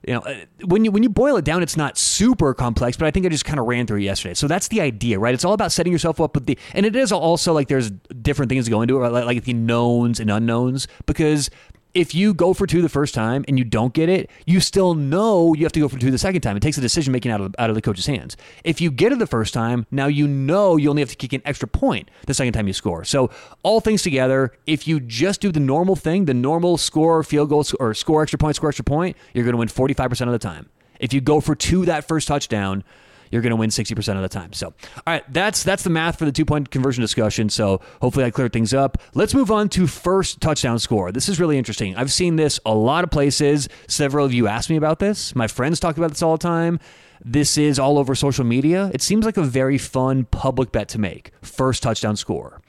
you 0.08 0.16
know, 0.16 0.22
uh, 0.22 0.34
when 0.66 0.84
you 0.84 0.90
when 0.90 1.04
you 1.04 1.10
boil 1.10 1.38
it 1.38 1.46
down, 1.46 1.62
it's 1.62 1.78
not 1.78 1.96
super 1.96 2.56
complex, 2.56 2.98
but 2.98 3.06
I 3.06 3.12
think 3.12 3.24
I 3.28 3.30
just 3.30 3.46
kind 3.46 3.60
of 3.60 3.68
ran 3.68 3.86
through 3.86 4.00
it 4.00 4.04
yesterday. 4.06 4.34
So 4.34 4.48
that's 4.48 4.68
the 4.70 4.82
idea, 4.82 5.20
right? 5.20 5.32
It's 5.32 5.46
all 5.46 5.54
about 5.54 5.72
setting 5.72 5.94
yourself 5.94 6.20
up 6.20 6.34
with 6.34 6.48
the, 6.48 6.58
and 6.74 6.88
it 6.88 6.96
is 6.96 7.12
also 7.12 7.54
like 7.54 7.68
there's 7.68 7.92
different 7.92 8.50
things 8.50 8.66
that 8.66 8.72
go 8.72 8.82
into 8.82 9.04
it, 9.04 9.10
like 9.10 9.44
the 9.44 9.54
knowns 9.54 10.20
and 10.20 10.32
unknowns, 10.32 10.88
because 11.06 11.52
if 11.94 12.16
you 12.16 12.34
go 12.34 12.54
for 12.54 12.66
two 12.66 12.82
the 12.82 12.90
first 12.90 13.14
time 13.14 13.44
and 13.48 13.58
you 13.58 13.66
don't 13.66 13.94
get 13.94 14.10
it, 14.10 14.30
you 14.46 14.60
still 14.60 14.94
know 14.94 15.54
you 15.54 15.66
have 15.66 15.72
to 15.74 15.80
go 15.80 15.88
for 15.88 16.00
two 16.00 16.12
the 16.12 16.18
second 16.18 16.42
time. 16.42 16.56
It 16.56 16.62
takes 16.62 16.78
a 16.78 16.82
decision 16.82 17.12
making 17.12 17.32
out 17.32 17.42
of, 17.42 17.56
out 17.60 17.70
of 17.70 17.76
the 17.76 17.82
coach's 17.82 18.06
hands. 18.06 18.38
If 18.64 18.80
you 18.80 18.92
get 18.92 19.12
it 19.12 19.20
the 19.20 19.28
first 19.28 19.54
time, 19.54 19.86
now 19.92 20.08
you 20.08 20.28
know 20.28 20.78
you 20.78 20.90
only 20.90 21.02
have 21.02 21.10
to 21.10 21.16
kick 21.16 21.34
an 21.34 21.42
extra 21.46 21.68
point 21.68 22.10
the 22.28 22.34
second 22.34 22.54
time 22.54 22.68
you 22.68 22.74
score. 22.74 23.04
So, 23.04 23.30
all 23.64 23.82
things 23.82 24.04
together, 24.04 24.54
if 24.66 24.88
you 24.88 25.00
just 25.00 25.42
do 25.42 25.52
the 25.52 25.60
normal 25.60 25.96
thing, 25.96 26.26
the 26.26 26.34
normal 26.34 26.78
score, 26.78 27.24
field 27.24 27.50
goal, 27.50 27.66
or 27.80 27.94
score 27.94 28.22
extra 28.22 28.38
point, 28.38 28.56
score 28.56 28.70
extra 28.70 28.86
point, 28.86 29.18
you're 29.34 29.44
going 29.44 29.54
to 29.54 29.58
win 29.58 29.68
45% 29.68 30.22
of 30.28 30.32
the 30.32 30.40
time. 30.40 30.70
If 31.00 31.14
you 31.14 31.22
go 31.22 31.42
for 31.42 31.56
two 31.56 31.86
that 31.86 32.08
first 32.08 32.28
touchdown, 32.28 32.84
you're 33.32 33.42
going 33.42 33.52
to 33.52 33.56
win 33.56 33.70
60% 33.70 34.16
of 34.16 34.22
the 34.22 34.30
time. 34.30 34.54
So, 34.54 34.68
all 34.68 35.04
right, 35.08 35.24
that's 35.34 35.64
that's 35.64 35.84
the 35.84 35.90
math 35.90 36.20
for 36.20 36.26
the 36.26 36.32
two 36.32 36.46
point 36.46 36.70
conversion 36.70 37.02
discussion. 37.02 37.50
So, 37.50 37.82
hopefully, 38.02 38.26
I 38.26 38.32
cleared 38.32 38.54
things 38.54 38.74
up. 38.74 38.98
Let's 39.14 39.34
move 39.34 39.50
on 39.52 39.70
to 39.70 39.88
first 39.88 40.42
touchdown 40.42 40.80
score. 40.80 41.12
This 41.12 41.30
is 41.30 41.40
really 41.40 41.58
interesting. 41.58 41.96
I've 41.96 42.12
seen 42.12 42.36
this 42.36 42.60
a 42.66 42.74
lot 42.76 43.04
of 43.04 43.10
places. 43.10 43.70
Several 43.88 44.26
of 44.26 44.34
you 44.34 44.48
asked 44.48 44.70
me 44.70 44.76
about 44.76 45.00
this. 45.00 45.36
My 45.36 45.48
friends 45.48 45.80
talk 45.80 45.98
about 45.98 46.12
this 46.12 46.22
all 46.22 46.38
the 46.38 46.44
time. 46.44 46.80
This 47.24 47.58
is 47.58 47.78
all 47.78 47.98
over 48.00 48.16
social 48.16 48.44
media. 48.44 48.90
It 48.94 49.02
seems 49.02 49.26
like 49.26 49.38
a 49.38 49.44
very 49.44 49.78
fun 49.78 50.26
public 50.26 50.72
bet 50.72 50.90
to 50.90 51.00
make. 51.00 51.32
First 51.42 51.84
touchdown 51.84 52.16
score. 52.16 52.62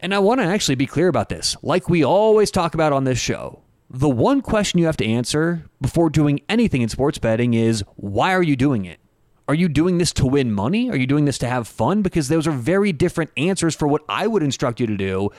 And 0.00 0.14
I 0.14 0.18
want 0.18 0.40
to 0.40 0.46
actually 0.46 0.74
be 0.74 0.86
clear 0.86 1.08
about 1.08 1.28
this. 1.28 1.56
Like 1.62 1.88
we 1.88 2.04
always 2.04 2.50
talk 2.50 2.74
about 2.74 2.92
on 2.92 3.04
this 3.04 3.18
show, 3.18 3.62
the 3.88 4.08
one 4.08 4.40
question 4.40 4.78
you 4.78 4.86
have 4.86 4.96
to 4.98 5.06
answer 5.06 5.64
before 5.80 6.10
doing 6.10 6.40
anything 6.48 6.82
in 6.82 6.88
sports 6.88 7.18
betting 7.18 7.54
is 7.54 7.84
why 7.96 8.34
are 8.34 8.42
you 8.42 8.56
doing 8.56 8.84
it? 8.84 9.00
Are 9.48 9.54
you 9.54 9.68
doing 9.68 9.98
this 9.98 10.12
to 10.14 10.26
win 10.26 10.52
money? 10.52 10.90
Are 10.90 10.96
you 10.96 11.06
doing 11.06 11.24
this 11.24 11.38
to 11.38 11.48
have 11.48 11.68
fun? 11.68 12.02
Because 12.02 12.28
those 12.28 12.46
are 12.46 12.52
very 12.52 12.92
different 12.92 13.30
answers 13.36 13.74
for 13.74 13.86
what 13.86 14.02
I 14.08 14.26
would 14.26 14.42
instruct 14.42 14.80
you 14.80 14.86
to 14.86 14.96
do 14.96 15.30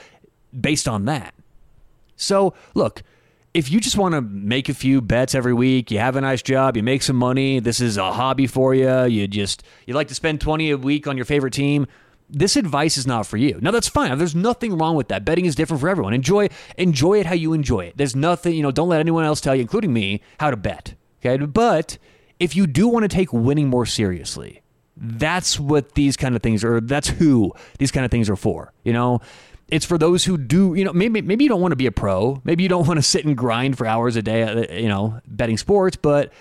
based 0.60 0.88
on 0.88 1.06
that. 1.06 1.34
So, 2.16 2.54
look, 2.74 3.04
if 3.54 3.72
you 3.72 3.80
just 3.80 3.98
want 3.98 4.14
to 4.14 4.22
make 4.22 4.70
a 4.70 4.74
few 4.74 5.02
bets 5.02 5.36
every 5.36 5.54
week, 5.54 5.92
you 5.92 6.00
have 6.00 6.16
a 6.16 6.22
nice 6.22 6.42
job, 6.42 6.78
you 6.78 6.84
make 6.84 7.02
some 7.02 7.16
money, 7.16 7.60
this 7.60 7.82
is 7.82 7.98
a 7.98 8.14
hobby 8.14 8.48
for 8.48 8.74
you, 8.74 9.06
you 9.06 9.28
just 9.28 9.64
you 9.86 9.94
like 9.94 10.08
to 10.10 10.16
spend 10.16 10.42
20 10.42 10.72
a 10.72 10.78
week 10.78 11.08
on 11.08 11.18
your 11.18 11.26
favorite 11.26 11.54
team, 11.54 11.88
this 12.30 12.56
advice 12.56 12.98
is 12.98 13.08
not 13.08 13.26
for 13.26 13.38
you. 13.38 13.58
Now 13.62 13.72
that's 13.72 13.88
fine. 13.88 14.18
There's 14.18 14.36
nothing 14.36 14.78
wrong 14.78 14.96
with 14.96 15.08
that. 15.08 15.26
Betting 15.26 15.46
is 15.46 15.56
different 15.56 15.82
for 15.82 15.90
everyone. 15.90 16.14
Enjoy 16.14 16.50
enjoy 16.78 17.20
it 17.20 17.26
how 17.26 17.36
you 17.36 17.54
enjoy 17.54 17.86
it. 17.86 17.98
There's 17.98 18.16
nothing, 18.16 18.54
you 18.54 18.64
know, 18.64 18.72
don't 18.72 18.90
let 18.90 19.00
anyone 19.00 19.24
else 19.24 19.42
tell 19.42 19.56
you 19.56 19.62
including 19.62 19.94
me 19.94 20.22
how 20.40 20.52
to 20.52 20.58
bet. 20.58 20.94
Okay? 21.20 21.44
But 21.44 21.98
if 22.40 22.56
you 22.56 22.68
do 22.68 22.88
want 22.88 23.04
to 23.04 23.08
take 23.08 23.34
winning 23.34 23.68
more 23.68 23.86
seriously, 23.86 24.62
that's 24.96 25.60
what 25.60 25.94
these 25.94 26.18
kind 26.18 26.36
of 26.36 26.42
things 26.42 26.64
are. 26.64 26.82
That's 26.82 27.08
who 27.08 27.54
these 27.78 27.92
kind 27.92 28.06
of 28.06 28.12
things 28.12 28.30
are 28.30 28.36
for. 28.36 28.74
You 28.84 28.94
know, 28.94 29.22
it's 29.70 29.86
for 29.86 29.98
those 29.98 30.26
who 30.26 30.38
do. 30.38 30.74
You 30.74 30.86
know, 30.86 30.94
maybe 30.94 31.22
maybe 31.22 31.44
you 31.44 31.50
don't 31.50 31.62
want 31.62 31.72
to 31.72 31.78
be 31.78 31.86
a 31.86 31.92
pro. 31.92 32.42
Maybe 32.44 32.64
you 32.64 32.70
don't 32.70 32.88
want 32.88 32.98
to 32.98 33.04
sit 33.04 33.26
and 33.26 33.36
grind 33.38 33.78
for 33.78 33.86
hours 33.86 34.16
a 34.16 34.22
day. 34.22 34.44
Uh, 34.44 34.74
you 34.74 34.88
know, 34.88 35.20
betting 35.28 35.58
sports, 35.58 35.98
but 35.98 36.32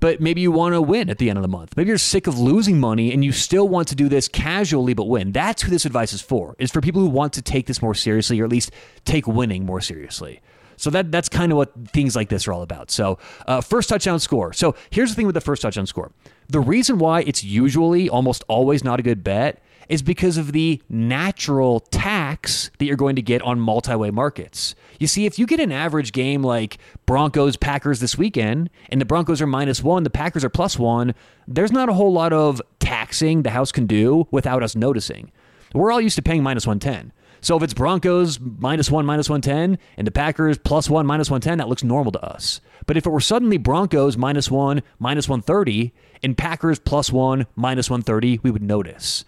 but 0.00 0.20
maybe 0.20 0.40
you 0.40 0.52
want 0.52 0.74
to 0.74 0.82
win 0.82 1.10
at 1.10 1.18
the 1.18 1.28
end 1.28 1.38
of 1.38 1.42
the 1.42 1.48
month. 1.48 1.76
Maybe 1.76 1.88
you're 1.88 1.98
sick 1.98 2.26
of 2.26 2.38
losing 2.38 2.78
money 2.78 3.12
and 3.12 3.24
you 3.24 3.32
still 3.32 3.68
want 3.68 3.88
to 3.88 3.96
do 3.96 4.08
this 4.08 4.28
casually 4.28 4.94
but 4.94 5.04
win. 5.08 5.32
That's 5.32 5.62
who 5.62 5.70
this 5.70 5.84
advice 5.84 6.12
is 6.12 6.20
for. 6.20 6.54
Is 6.58 6.70
for 6.70 6.80
people 6.80 7.02
who 7.02 7.08
want 7.08 7.32
to 7.34 7.42
take 7.42 7.66
this 7.66 7.82
more 7.82 7.94
seriously 7.94 8.40
or 8.40 8.44
at 8.44 8.50
least 8.50 8.70
take 9.04 9.26
winning 9.26 9.66
more 9.66 9.80
seriously. 9.80 10.40
So 10.78 10.90
that 10.90 11.12
that's 11.12 11.28
kind 11.28 11.52
of 11.52 11.58
what 11.58 11.72
things 11.88 12.16
like 12.16 12.28
this 12.28 12.46
are 12.48 12.52
all 12.52 12.62
about. 12.62 12.90
So 12.90 13.18
uh, 13.46 13.60
first 13.60 13.88
touchdown 13.88 14.20
score. 14.20 14.52
So 14.52 14.74
here's 14.90 15.10
the 15.10 15.16
thing 15.16 15.26
with 15.26 15.34
the 15.34 15.40
first 15.40 15.62
touchdown 15.62 15.86
score. 15.86 16.12
The 16.48 16.60
reason 16.60 16.98
why 16.98 17.22
it's 17.22 17.44
usually 17.44 18.08
almost 18.08 18.44
always 18.48 18.82
not 18.82 19.00
a 19.00 19.02
good 19.02 19.22
bet 19.22 19.62
is 19.88 20.02
because 20.02 20.36
of 20.36 20.52
the 20.52 20.82
natural 20.88 21.80
tax 21.80 22.70
that 22.78 22.84
you're 22.84 22.96
going 22.96 23.16
to 23.16 23.22
get 23.22 23.40
on 23.42 23.58
multi-way 23.58 24.10
markets. 24.10 24.74
You 24.98 25.06
see, 25.06 25.26
if 25.26 25.38
you 25.38 25.46
get 25.46 25.60
an 25.60 25.72
average 25.72 26.12
game 26.12 26.42
like 26.42 26.78
Broncos 27.06 27.56
Packers 27.56 28.00
this 28.00 28.18
weekend, 28.18 28.70
and 28.90 29.00
the 29.00 29.06
Broncos 29.06 29.40
are 29.40 29.46
minus 29.46 29.82
one, 29.82 30.02
the 30.02 30.10
Packers 30.10 30.44
are 30.44 30.50
plus 30.50 30.78
one, 30.78 31.14
there's 31.46 31.72
not 31.72 31.88
a 31.88 31.94
whole 31.94 32.12
lot 32.12 32.32
of 32.32 32.60
taxing 32.80 33.42
the 33.42 33.50
house 33.50 33.72
can 33.72 33.86
do 33.86 34.28
without 34.30 34.62
us 34.62 34.76
noticing. 34.76 35.32
We're 35.74 35.92
all 35.92 36.00
used 36.00 36.16
to 36.16 36.22
paying 36.22 36.42
minus 36.42 36.66
110. 36.66 37.12
So 37.40 37.56
if 37.56 37.62
it's 37.62 37.74
Broncos 37.74 38.38
minus 38.40 38.90
one, 38.90 39.06
minus 39.06 39.28
110, 39.28 39.78
and 39.96 40.06
the 40.06 40.10
Packers 40.10 40.58
plus 40.58 40.90
one, 40.90 41.06
minus 41.06 41.30
110, 41.30 41.58
that 41.58 41.68
looks 41.68 41.84
normal 41.84 42.12
to 42.12 42.24
us. 42.24 42.60
But 42.86 42.96
if 42.96 43.06
it 43.06 43.10
were 43.10 43.20
suddenly 43.20 43.58
Broncos 43.58 44.16
minus 44.16 44.50
one, 44.50 44.82
minus 44.98 45.28
130, 45.28 45.92
and 46.22 46.36
Packers 46.36 46.78
plus 46.78 47.12
one, 47.12 47.46
minus 47.54 47.90
130, 47.90 48.40
we 48.42 48.50
would 48.50 48.62
notice. 48.62 49.24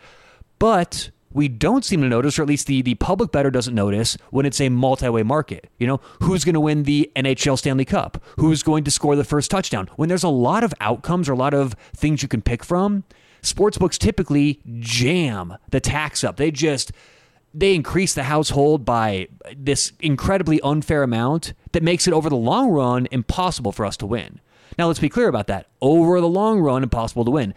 But 0.58 1.10
we 1.32 1.48
don't 1.48 1.84
seem 1.84 2.00
to 2.02 2.08
notice, 2.08 2.38
or 2.38 2.42
at 2.42 2.48
least 2.48 2.66
the, 2.66 2.82
the 2.82 2.96
public 2.96 3.30
bettor 3.30 3.50
doesn't 3.50 3.74
notice, 3.74 4.16
when 4.30 4.46
it's 4.46 4.60
a 4.60 4.68
multi 4.68 5.08
way 5.08 5.22
market. 5.22 5.70
You 5.78 5.86
know, 5.86 6.00
who's 6.22 6.44
going 6.44 6.54
to 6.54 6.60
win 6.60 6.82
the 6.82 7.10
NHL 7.14 7.58
Stanley 7.58 7.84
Cup? 7.84 8.22
Who's 8.38 8.62
going 8.62 8.84
to 8.84 8.90
score 8.90 9.14
the 9.14 9.24
first 9.24 9.50
touchdown? 9.50 9.88
When 9.96 10.08
there's 10.08 10.24
a 10.24 10.28
lot 10.28 10.64
of 10.64 10.74
outcomes 10.80 11.28
or 11.28 11.32
a 11.32 11.36
lot 11.36 11.54
of 11.54 11.74
things 11.94 12.22
you 12.22 12.28
can 12.28 12.42
pick 12.42 12.64
from, 12.64 13.04
sportsbooks 13.42 13.96
typically 13.96 14.60
jam 14.78 15.56
the 15.70 15.80
tax 15.80 16.24
up. 16.24 16.36
They 16.36 16.50
just 16.50 16.92
they 17.52 17.74
increase 17.74 18.14
the 18.14 18.24
household 18.24 18.84
by 18.84 19.28
this 19.56 19.92
incredibly 20.00 20.60
unfair 20.62 21.02
amount 21.02 21.52
that 21.72 21.82
makes 21.82 22.06
it 22.06 22.12
over 22.12 22.28
the 22.28 22.36
long 22.36 22.70
run 22.70 23.08
impossible 23.10 23.72
for 23.72 23.84
us 23.84 23.96
to 23.98 24.06
win. 24.06 24.40
Now, 24.78 24.86
let's 24.86 25.00
be 25.00 25.08
clear 25.08 25.28
about 25.28 25.48
that. 25.48 25.66
Over 25.80 26.20
the 26.20 26.28
long 26.28 26.60
run, 26.60 26.82
impossible 26.82 27.24
to 27.24 27.30
win. 27.30 27.54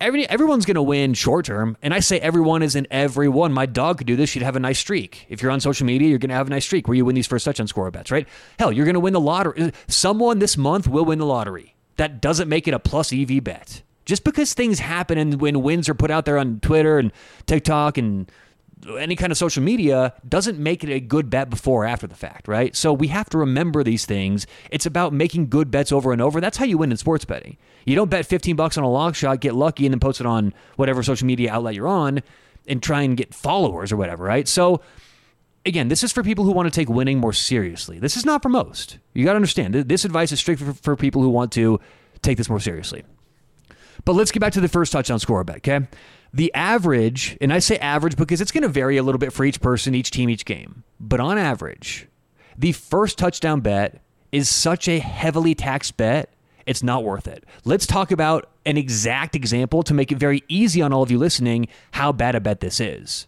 every, 0.00 0.28
everyone's 0.28 0.66
going 0.66 0.74
to 0.74 0.82
win 0.82 1.14
short 1.14 1.46
term. 1.46 1.76
And 1.82 1.94
I 1.94 2.00
say 2.00 2.18
everyone 2.18 2.62
is 2.62 2.74
in 2.74 2.86
everyone. 2.90 3.52
My 3.52 3.66
dog 3.66 3.98
could 3.98 4.06
do 4.06 4.16
this. 4.16 4.30
She'd 4.30 4.42
have 4.42 4.56
a 4.56 4.60
nice 4.60 4.78
streak. 4.78 5.26
If 5.28 5.40
you're 5.40 5.52
on 5.52 5.60
social 5.60 5.86
media, 5.86 6.08
you're 6.08 6.18
going 6.18 6.30
to 6.30 6.34
have 6.34 6.46
a 6.46 6.50
nice 6.50 6.64
streak 6.64 6.88
where 6.88 6.96
you 6.96 7.04
win 7.04 7.14
these 7.14 7.26
first 7.26 7.44
touchdown 7.44 7.68
score 7.68 7.90
bets, 7.90 8.10
right? 8.10 8.28
Hell, 8.58 8.72
you're 8.72 8.84
going 8.84 8.94
to 8.94 9.00
win 9.00 9.12
the 9.12 9.20
lottery. 9.20 9.60
Uh, 9.60 9.70
someone 9.86 10.40
this 10.40 10.56
month 10.56 10.88
will 10.88 11.04
win 11.04 11.18
the 11.18 11.26
lottery. 11.26 11.76
That 11.96 12.20
doesn't 12.20 12.48
make 12.48 12.68
it 12.68 12.74
a 12.74 12.78
plus 12.78 13.12
EV 13.12 13.42
bet. 13.42 13.82
Just 14.04 14.24
because 14.24 14.54
things 14.54 14.78
happen 14.78 15.18
and 15.18 15.40
when 15.40 15.62
wins 15.62 15.88
are 15.88 15.94
put 15.94 16.10
out 16.10 16.24
there 16.24 16.38
on 16.38 16.60
Twitter 16.60 16.98
and 16.98 17.12
TikTok 17.46 17.98
and 17.98 18.30
any 18.98 19.16
kind 19.16 19.32
of 19.32 19.38
social 19.38 19.62
media 19.62 20.14
doesn't 20.28 20.58
make 20.58 20.84
it 20.84 20.90
a 20.90 21.00
good 21.00 21.30
bet 21.30 21.50
before 21.50 21.84
or 21.84 21.86
after 21.86 22.06
the 22.06 22.14
fact, 22.14 22.48
right? 22.48 22.74
So 22.76 22.92
we 22.92 23.08
have 23.08 23.28
to 23.30 23.38
remember 23.38 23.82
these 23.82 24.06
things. 24.06 24.46
It's 24.70 24.86
about 24.86 25.12
making 25.12 25.48
good 25.48 25.70
bets 25.70 25.92
over 25.92 26.12
and 26.12 26.22
over. 26.22 26.40
That's 26.40 26.56
how 26.56 26.64
you 26.64 26.78
win 26.78 26.90
in 26.90 26.96
sports 26.96 27.24
betting. 27.24 27.56
You 27.84 27.96
don't 27.96 28.10
bet 28.10 28.26
15 28.26 28.56
bucks 28.56 28.78
on 28.78 28.84
a 28.84 28.90
long 28.90 29.12
shot, 29.12 29.40
get 29.40 29.54
lucky, 29.54 29.86
and 29.86 29.92
then 29.92 30.00
post 30.00 30.20
it 30.20 30.26
on 30.26 30.54
whatever 30.76 31.02
social 31.02 31.26
media 31.26 31.52
outlet 31.52 31.74
you're 31.74 31.88
on 31.88 32.22
and 32.66 32.82
try 32.82 33.02
and 33.02 33.16
get 33.16 33.34
followers 33.34 33.90
or 33.92 33.96
whatever, 33.96 34.24
right? 34.24 34.46
So 34.46 34.80
again, 35.64 35.88
this 35.88 36.02
is 36.02 36.12
for 36.12 36.22
people 36.22 36.44
who 36.44 36.52
want 36.52 36.72
to 36.72 36.80
take 36.80 36.88
winning 36.88 37.18
more 37.18 37.32
seriously. 37.32 37.98
This 37.98 38.16
is 38.16 38.24
not 38.24 38.42
for 38.42 38.48
most. 38.48 38.98
You 39.14 39.24
got 39.24 39.32
to 39.32 39.36
understand. 39.36 39.74
This 39.74 40.04
advice 40.04 40.32
is 40.32 40.40
strictly 40.40 40.72
for, 40.72 40.96
people 40.96 41.22
who 41.22 41.28
want 41.28 41.52
to 41.52 41.80
take 42.22 42.38
this 42.38 42.48
more 42.48 42.60
seriously. 42.60 43.04
But 44.04 44.14
let's 44.14 44.30
get 44.30 44.40
back 44.40 44.52
to 44.54 44.60
the 44.60 44.68
first 44.68 44.92
touchdown 44.92 45.18
score 45.18 45.44
bet, 45.44 45.56
okay? 45.56 45.86
The 46.32 46.52
average, 46.54 47.36
and 47.40 47.52
I 47.52 47.58
say 47.58 47.78
average 47.78 48.16
because 48.16 48.40
it's 48.40 48.52
going 48.52 48.62
to 48.62 48.68
vary 48.68 48.96
a 48.96 49.02
little 49.02 49.18
bit 49.18 49.32
for 49.32 49.44
each 49.44 49.60
person, 49.60 49.94
each 49.94 50.10
team, 50.10 50.28
each 50.28 50.44
game. 50.44 50.84
But 51.00 51.20
on 51.20 51.38
average, 51.38 52.06
the 52.56 52.72
first 52.72 53.18
touchdown 53.18 53.60
bet 53.60 54.02
is 54.30 54.48
such 54.48 54.88
a 54.88 54.98
heavily 54.98 55.54
taxed 55.54 55.96
bet, 55.96 56.30
it's 56.66 56.82
not 56.82 57.02
worth 57.02 57.26
it. 57.26 57.44
Let's 57.64 57.86
talk 57.86 58.10
about 58.10 58.50
an 58.66 58.76
exact 58.76 59.34
example 59.34 59.82
to 59.84 59.94
make 59.94 60.12
it 60.12 60.18
very 60.18 60.44
easy 60.48 60.82
on 60.82 60.92
all 60.92 61.02
of 61.02 61.10
you 61.10 61.18
listening 61.18 61.68
how 61.92 62.12
bad 62.12 62.34
a 62.34 62.40
bet 62.40 62.60
this 62.60 62.78
is. 62.78 63.26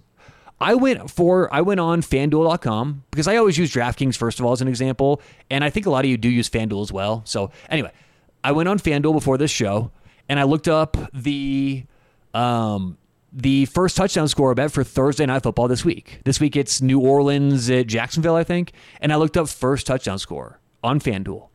I 0.61 0.75
went 0.75 1.11
for 1.11 1.53
I 1.55 1.63
went 1.63 1.81
on 1.81 2.03
fanduel.com 2.03 3.05
because 3.11 3.27
I 3.27 3.37
always 3.37 3.57
use 3.57 3.73
DraftKings 3.73 4.17
first 4.17 4.39
of 4.39 4.45
all 4.45 4.53
as 4.53 4.61
an 4.61 4.69
example, 4.69 5.23
and 5.51 5.65
I 5.65 5.71
think 5.71 5.87
a 5.87 5.91
lot 5.91 6.05
of 6.05 6.11
you 6.11 6.19
do 6.19 6.29
use 6.29 6.51
FanDuel 6.51 6.83
as 6.83 6.93
well. 6.93 7.23
So 7.25 7.51
anyway, 7.71 7.93
I 8.45 8.53
went 8.53 8.69
on 8.69 8.79
FanDuel 8.79 9.15
before 9.15 9.39
this 9.39 9.51
show 9.51 9.91
and 10.29 10.39
I 10.39 10.43
looked 10.43 10.69
up 10.69 10.99
the 11.15 11.85
um, 12.35 12.99
the 13.33 13.67
first 13.67 13.97
touchdown 13.97 14.29
score 14.29 14.55
bet 14.55 14.73
for 14.73 14.85
Thursday 14.85 15.27
night 15.27 15.43
football 15.43 15.69
this 15.69 15.85
week. 15.85 16.21
This 16.25 16.41
week 16.41 16.57
it's 16.57 16.81
New 16.81 17.01
Orleans 17.01 17.71
at 17.71 17.87
Jacksonville, 17.87 18.37
I 18.37 18.45
think. 18.45 18.73
And 19.01 19.13
I 19.13 19.17
looked 19.17 19.37
up 19.37 19.49
first 19.49 19.87
touchdown 19.87 20.19
score 20.19 20.61
on 20.83 21.01
FanDuel. 21.01 21.49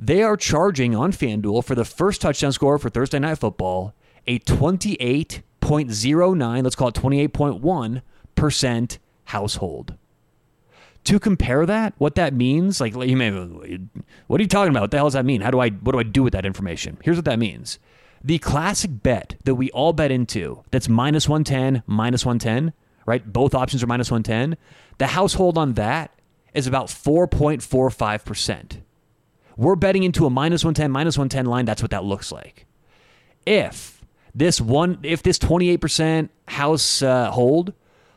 They 0.00 0.22
are 0.22 0.36
charging 0.36 0.94
on 0.94 1.12
FanDuel 1.12 1.64
for 1.64 1.74
the 1.74 1.84
first 1.84 2.20
touchdown 2.20 2.52
score 2.52 2.78
for 2.78 2.88
Thursday 2.88 3.18
night 3.18 3.38
football 3.38 3.94
a 4.28 4.38
28.09, 4.40 6.62
let's 6.62 6.76
call 6.76 6.88
it 6.88 6.94
28.1% 6.94 8.98
household. 9.24 9.94
To 11.04 11.18
compare 11.18 11.64
that, 11.64 11.94
what 11.96 12.16
that 12.16 12.34
means, 12.34 12.80
like 12.80 12.94
you 12.94 13.16
may 13.16 13.30
what 14.26 14.40
are 14.40 14.42
you 14.42 14.48
talking 14.48 14.70
about? 14.70 14.82
What 14.82 14.90
the 14.90 14.98
hell 14.98 15.06
does 15.06 15.14
that 15.14 15.24
mean? 15.24 15.40
How 15.40 15.50
do 15.50 15.60
I 15.60 15.70
what 15.70 15.92
do 15.92 15.98
I 15.98 16.02
do 16.02 16.22
with 16.22 16.34
that 16.34 16.44
information? 16.44 16.98
Here's 17.02 17.16
what 17.16 17.24
that 17.24 17.38
means 17.38 17.78
the 18.22 18.38
classic 18.38 19.02
bet 19.02 19.36
that 19.44 19.54
we 19.54 19.70
all 19.70 19.92
bet 19.92 20.10
into 20.10 20.62
that's 20.70 20.88
minus 20.88 21.28
110, 21.28 21.82
minus 21.86 22.24
110, 22.24 22.72
right? 23.06 23.32
Both 23.32 23.54
options 23.54 23.82
are 23.82 23.86
minus 23.86 24.10
110. 24.10 24.56
The 24.98 25.08
household 25.08 25.56
on 25.56 25.74
that 25.74 26.12
is 26.54 26.66
about 26.66 26.86
4.45%. 26.86 28.78
We're 29.56 29.76
betting 29.76 30.04
into 30.04 30.26
a 30.26 30.30
minus 30.30 30.64
110, 30.64 30.90
minus 30.90 31.18
110 31.18 31.46
line. 31.46 31.64
That's 31.64 31.82
what 31.82 31.90
that 31.90 32.04
looks 32.04 32.30
like. 32.30 32.66
If 33.46 34.04
this 34.34 34.60
one, 34.60 34.98
if 35.02 35.22
this 35.22 35.38
28% 35.38 36.28
house 36.46 37.02
uh, 37.02 37.30
hold 37.30 37.72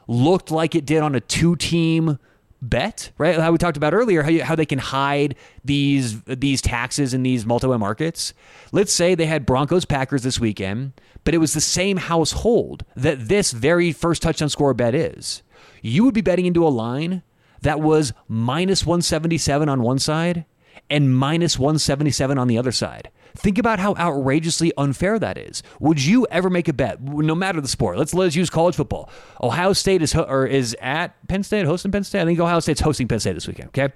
looked 0.08 0.51
like 0.51 0.75
it 0.75 0.86
did 0.86 1.01
on 1.01 1.15
a 1.15 1.20
two 1.20 1.55
team 1.55 2.20
bet, 2.62 3.12
right? 3.18 3.38
How 3.38 3.51
we 3.51 3.58
talked 3.58 3.77
about 3.77 3.94
earlier, 3.94 4.24
how, 4.24 4.30
you, 4.30 4.44
how 4.44 4.56
they 4.56 4.65
can 4.65 4.80
hide 4.80 5.36
these 5.65 6.22
these 6.24 6.62
taxes 6.62 7.13
in 7.13 7.24
these 7.24 7.46
multi-way 7.46 7.77
markets. 7.77 8.34
Let's 8.72 8.94
say 8.94 9.15
they 9.15 9.25
had 9.25 9.46
Broncos 9.46 9.86
Packers 9.86 10.24
this 10.24 10.39
weekend, 10.39 10.94
but 11.24 11.34
it 11.34 11.39
was 11.39 11.53
the 11.53 11.62
same 11.62 11.98
household 11.98 12.86
that 12.96 13.27
this 13.27 13.51
very 13.51 13.91
first 13.91 14.22
touchdown 14.22 14.50
score 14.50 14.74
bet 14.74 14.94
is. 14.94 15.41
You 15.82 16.03
would 16.06 16.13
be 16.13 16.22
betting 16.22 16.46
into 16.46 16.65
a 16.65 16.70
line 16.70 17.24
that 17.62 17.80
was 17.80 18.13
minus 18.27 18.86
177 18.86 19.68
on 19.68 19.82
one 19.82 20.00
side 20.00 20.46
and 20.89 21.15
minus 21.15 21.58
177 21.58 22.38
on 22.38 22.48
the 22.48 22.58
other 22.58 22.72
side. 22.72 23.10
Think 23.36 23.58
about 23.58 23.80
how 23.80 23.96
outrageously 23.96 24.72
unfair 24.78 25.18
that 25.20 25.38
is. 25.38 25.64
Would 25.80 26.04
you 26.04 26.28
ever 26.32 26.50
make 26.50 26.68
a 26.68 26.74
bet, 26.74 27.02
no 27.02 27.36
matter 27.36 27.62
the 27.62 27.68
sport? 27.68 27.98
Let's 27.98 28.14
let's 28.14 28.36
use 28.36 28.50
college 28.50 28.76
football. 28.76 29.10
Ohio 29.42 29.74
State 29.74 30.02
is 30.02 30.14
or 30.16 30.46
is 30.46 30.76
at 30.82 31.16
Penn 31.28 31.44
State, 31.44 31.66
hosting 31.66 31.92
Penn 31.92 32.04
State. 32.04 32.22
I 32.22 32.26
think 32.26 32.40
Ohio 32.40 32.60
State's 32.60 32.82
hosting 32.82 33.08
Penn 33.08 33.20
State 33.20 33.34
this 33.34 33.48
weekend. 33.48 33.70
Okay, 33.70 33.94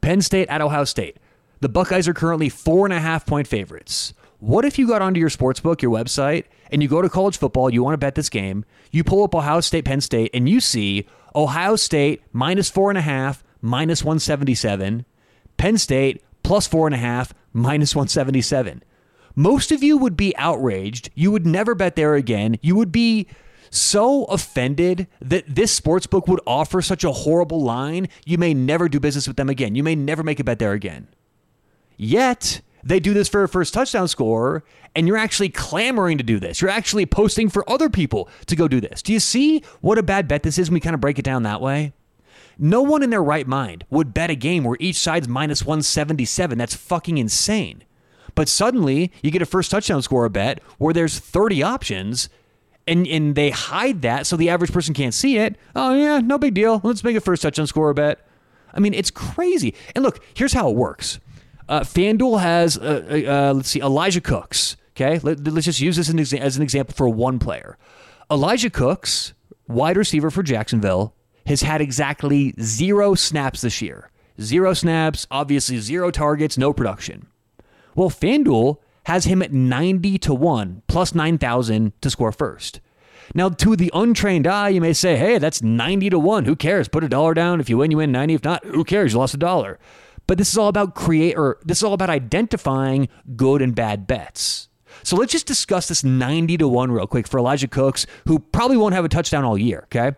Penn 0.00 0.20
State 0.20 0.48
at 0.48 0.60
Ohio 0.60 0.84
State. 0.84 1.18
The 1.60 1.68
Buckeyes 1.68 2.08
are 2.08 2.14
currently 2.14 2.48
four 2.48 2.84
and 2.86 2.92
a 2.92 3.00
half 3.00 3.24
point 3.24 3.46
favorites. 3.46 4.12
What 4.38 4.66
if 4.66 4.78
you 4.78 4.86
got 4.86 5.00
onto 5.00 5.18
your 5.18 5.30
sports 5.30 5.60
book, 5.60 5.80
your 5.80 5.90
website, 5.90 6.44
and 6.70 6.82
you 6.82 6.88
go 6.88 7.00
to 7.00 7.08
college 7.08 7.38
football, 7.38 7.72
you 7.72 7.82
want 7.82 7.94
to 7.94 7.98
bet 7.98 8.14
this 8.14 8.28
game, 8.28 8.64
you 8.90 9.02
pull 9.02 9.24
up 9.24 9.34
Ohio 9.34 9.60
State, 9.60 9.86
Penn 9.86 10.02
State, 10.02 10.30
and 10.34 10.48
you 10.48 10.60
see 10.60 11.06
Ohio 11.34 11.76
State 11.76 12.22
minus 12.32 12.68
four 12.68 12.90
and 12.90 12.98
a 12.98 13.02
half, 13.02 13.42
minus 13.62 14.04
177, 14.04 15.06
Penn 15.56 15.78
State 15.78 16.22
plus 16.42 16.66
four 16.66 16.86
and 16.86 16.94
a 16.94 16.98
half, 16.98 17.32
minus 17.54 17.96
177. 17.96 18.82
Most 19.34 19.72
of 19.72 19.82
you 19.82 19.96
would 19.96 20.16
be 20.16 20.36
outraged. 20.36 21.10
You 21.14 21.30
would 21.30 21.46
never 21.46 21.74
bet 21.74 21.96
there 21.96 22.14
again. 22.14 22.58
You 22.60 22.76
would 22.76 22.92
be 22.92 23.26
so 23.70 24.24
offended 24.26 25.08
that 25.20 25.44
this 25.48 25.72
sports 25.72 26.06
book 26.06 26.28
would 26.28 26.40
offer 26.46 26.80
such 26.80 27.02
a 27.02 27.10
horrible 27.10 27.62
line, 27.62 28.08
you 28.24 28.38
may 28.38 28.54
never 28.54 28.88
do 28.88 29.00
business 29.00 29.26
with 29.26 29.36
them 29.36 29.48
again. 29.48 29.74
You 29.74 29.82
may 29.82 29.96
never 29.96 30.22
make 30.22 30.38
a 30.38 30.44
bet 30.44 30.58
there 30.58 30.72
again. 30.72 31.08
Yet, 31.96 32.60
they 32.84 33.00
do 33.00 33.14
this 33.14 33.28
for 33.28 33.42
a 33.42 33.48
first 33.48 33.74
touchdown 33.74 34.08
score, 34.08 34.62
and 34.94 35.08
you're 35.08 35.16
actually 35.16 35.48
clamoring 35.48 36.18
to 36.18 36.24
do 36.24 36.38
this. 36.38 36.60
You're 36.60 36.70
actually 36.70 37.06
posting 37.06 37.48
for 37.48 37.68
other 37.68 37.88
people 37.88 38.28
to 38.46 38.56
go 38.56 38.68
do 38.68 38.80
this. 38.80 39.02
Do 39.02 39.12
you 39.12 39.20
see 39.20 39.62
what 39.80 39.98
a 39.98 40.02
bad 40.02 40.28
bet 40.28 40.42
this 40.42 40.58
is 40.58 40.70
when 40.70 40.74
we 40.74 40.80
kind 40.80 40.94
of 40.94 41.00
break 41.00 41.18
it 41.18 41.24
down 41.24 41.42
that 41.44 41.60
way? 41.60 41.92
No 42.58 42.82
one 42.82 43.02
in 43.02 43.10
their 43.10 43.22
right 43.22 43.46
mind 43.46 43.84
would 43.90 44.14
bet 44.14 44.30
a 44.30 44.34
game 44.34 44.64
where 44.64 44.76
each 44.80 44.96
side's 44.96 45.28
minus 45.28 45.64
177. 45.64 46.58
That's 46.58 46.74
fucking 46.74 47.18
insane. 47.18 47.84
But 48.34 48.48
suddenly, 48.48 49.12
you 49.22 49.30
get 49.30 49.42
a 49.42 49.46
first 49.46 49.70
touchdown 49.70 50.02
score 50.02 50.28
bet 50.28 50.60
where 50.78 50.94
there's 50.94 51.18
30 51.18 51.62
options 51.62 52.28
and, 52.86 53.06
and 53.06 53.34
they 53.34 53.50
hide 53.50 54.02
that 54.02 54.26
so 54.26 54.36
the 54.36 54.50
average 54.50 54.72
person 54.72 54.94
can't 54.94 55.14
see 55.14 55.38
it. 55.38 55.56
Oh, 55.74 55.94
yeah, 55.94 56.18
no 56.18 56.38
big 56.38 56.54
deal. 56.54 56.80
Let's 56.82 57.04
make 57.04 57.16
a 57.16 57.20
first 57.20 57.42
touchdown 57.42 57.66
score 57.66 57.92
bet. 57.94 58.26
I 58.72 58.80
mean, 58.80 58.94
it's 58.94 59.10
crazy. 59.10 59.74
And 59.94 60.04
look, 60.04 60.22
here's 60.34 60.52
how 60.52 60.68
it 60.68 60.76
works 60.76 61.20
uh, 61.68 61.80
FanDuel 61.80 62.40
has, 62.40 62.76
uh, 62.76 63.04
uh, 63.08 63.30
uh 63.30 63.52
let's 63.54 63.70
see, 63.70 63.80
Elijah 63.80 64.20
Cooks. 64.20 64.76
Okay, 64.96 65.18
Let, 65.18 65.46
us 65.48 65.64
just 65.64 65.80
use 65.80 65.96
this 65.96 66.08
as 66.34 66.56
an 66.56 66.62
example 66.62 66.94
for 66.94 67.08
one 67.08 67.40
player. 67.40 67.76
Elijah 68.30 68.70
Cooks, 68.70 69.34
wide 69.66 69.96
receiver 69.96 70.30
for 70.30 70.44
Jacksonville, 70.44 71.13
has 71.46 71.62
had 71.62 71.80
exactly 71.80 72.54
zero 72.60 73.14
snaps 73.14 73.60
this 73.60 73.82
year. 73.82 74.10
Zero 74.40 74.74
snaps, 74.74 75.26
obviously 75.30 75.78
zero 75.78 76.10
targets, 76.10 76.58
no 76.58 76.72
production. 76.72 77.26
Well, 77.94 78.10
FanDuel 78.10 78.78
has 79.04 79.26
him 79.26 79.42
at 79.42 79.52
90 79.52 80.18
to 80.18 80.34
1, 80.34 80.82
plus 80.86 81.14
9,000 81.14 81.92
to 82.00 82.10
score 82.10 82.32
first. 82.32 82.80
Now, 83.34 83.48
to 83.48 83.76
the 83.76 83.90
untrained 83.94 84.46
eye, 84.46 84.70
you 84.70 84.80
may 84.80 84.92
say, 84.92 85.16
hey, 85.16 85.38
that's 85.38 85.62
90 85.62 86.10
to 86.10 86.18
1. 86.18 86.44
Who 86.44 86.56
cares? 86.56 86.88
Put 86.88 87.04
a 87.04 87.08
dollar 87.08 87.32
down. 87.34 87.60
If 87.60 87.70
you 87.70 87.78
win, 87.78 87.90
you 87.90 87.98
win 87.98 88.12
90. 88.12 88.34
If 88.34 88.44
not, 88.44 88.64
who 88.64 88.84
cares? 88.84 89.12
You 89.12 89.18
lost 89.18 89.34
a 89.34 89.38
dollar. 89.38 89.78
But 90.26 90.38
this 90.38 90.50
is 90.50 90.58
all 90.58 90.68
about 90.68 90.94
create 90.94 91.36
or 91.36 91.58
this 91.64 91.78
is 91.78 91.84
all 91.84 91.92
about 91.92 92.10
identifying 92.10 93.08
good 93.36 93.62
and 93.62 93.74
bad 93.74 94.06
bets. 94.06 94.68
So 95.02 95.16
let's 95.16 95.32
just 95.32 95.46
discuss 95.46 95.88
this 95.88 96.02
90 96.02 96.58
to 96.58 96.68
1 96.68 96.90
real 96.90 97.06
quick 97.06 97.28
for 97.28 97.38
Elijah 97.38 97.68
Cooks, 97.68 98.06
who 98.26 98.38
probably 98.38 98.76
won't 98.76 98.94
have 98.94 99.04
a 99.04 99.08
touchdown 99.08 99.44
all 99.44 99.58
year, 99.58 99.82
okay? 99.84 100.16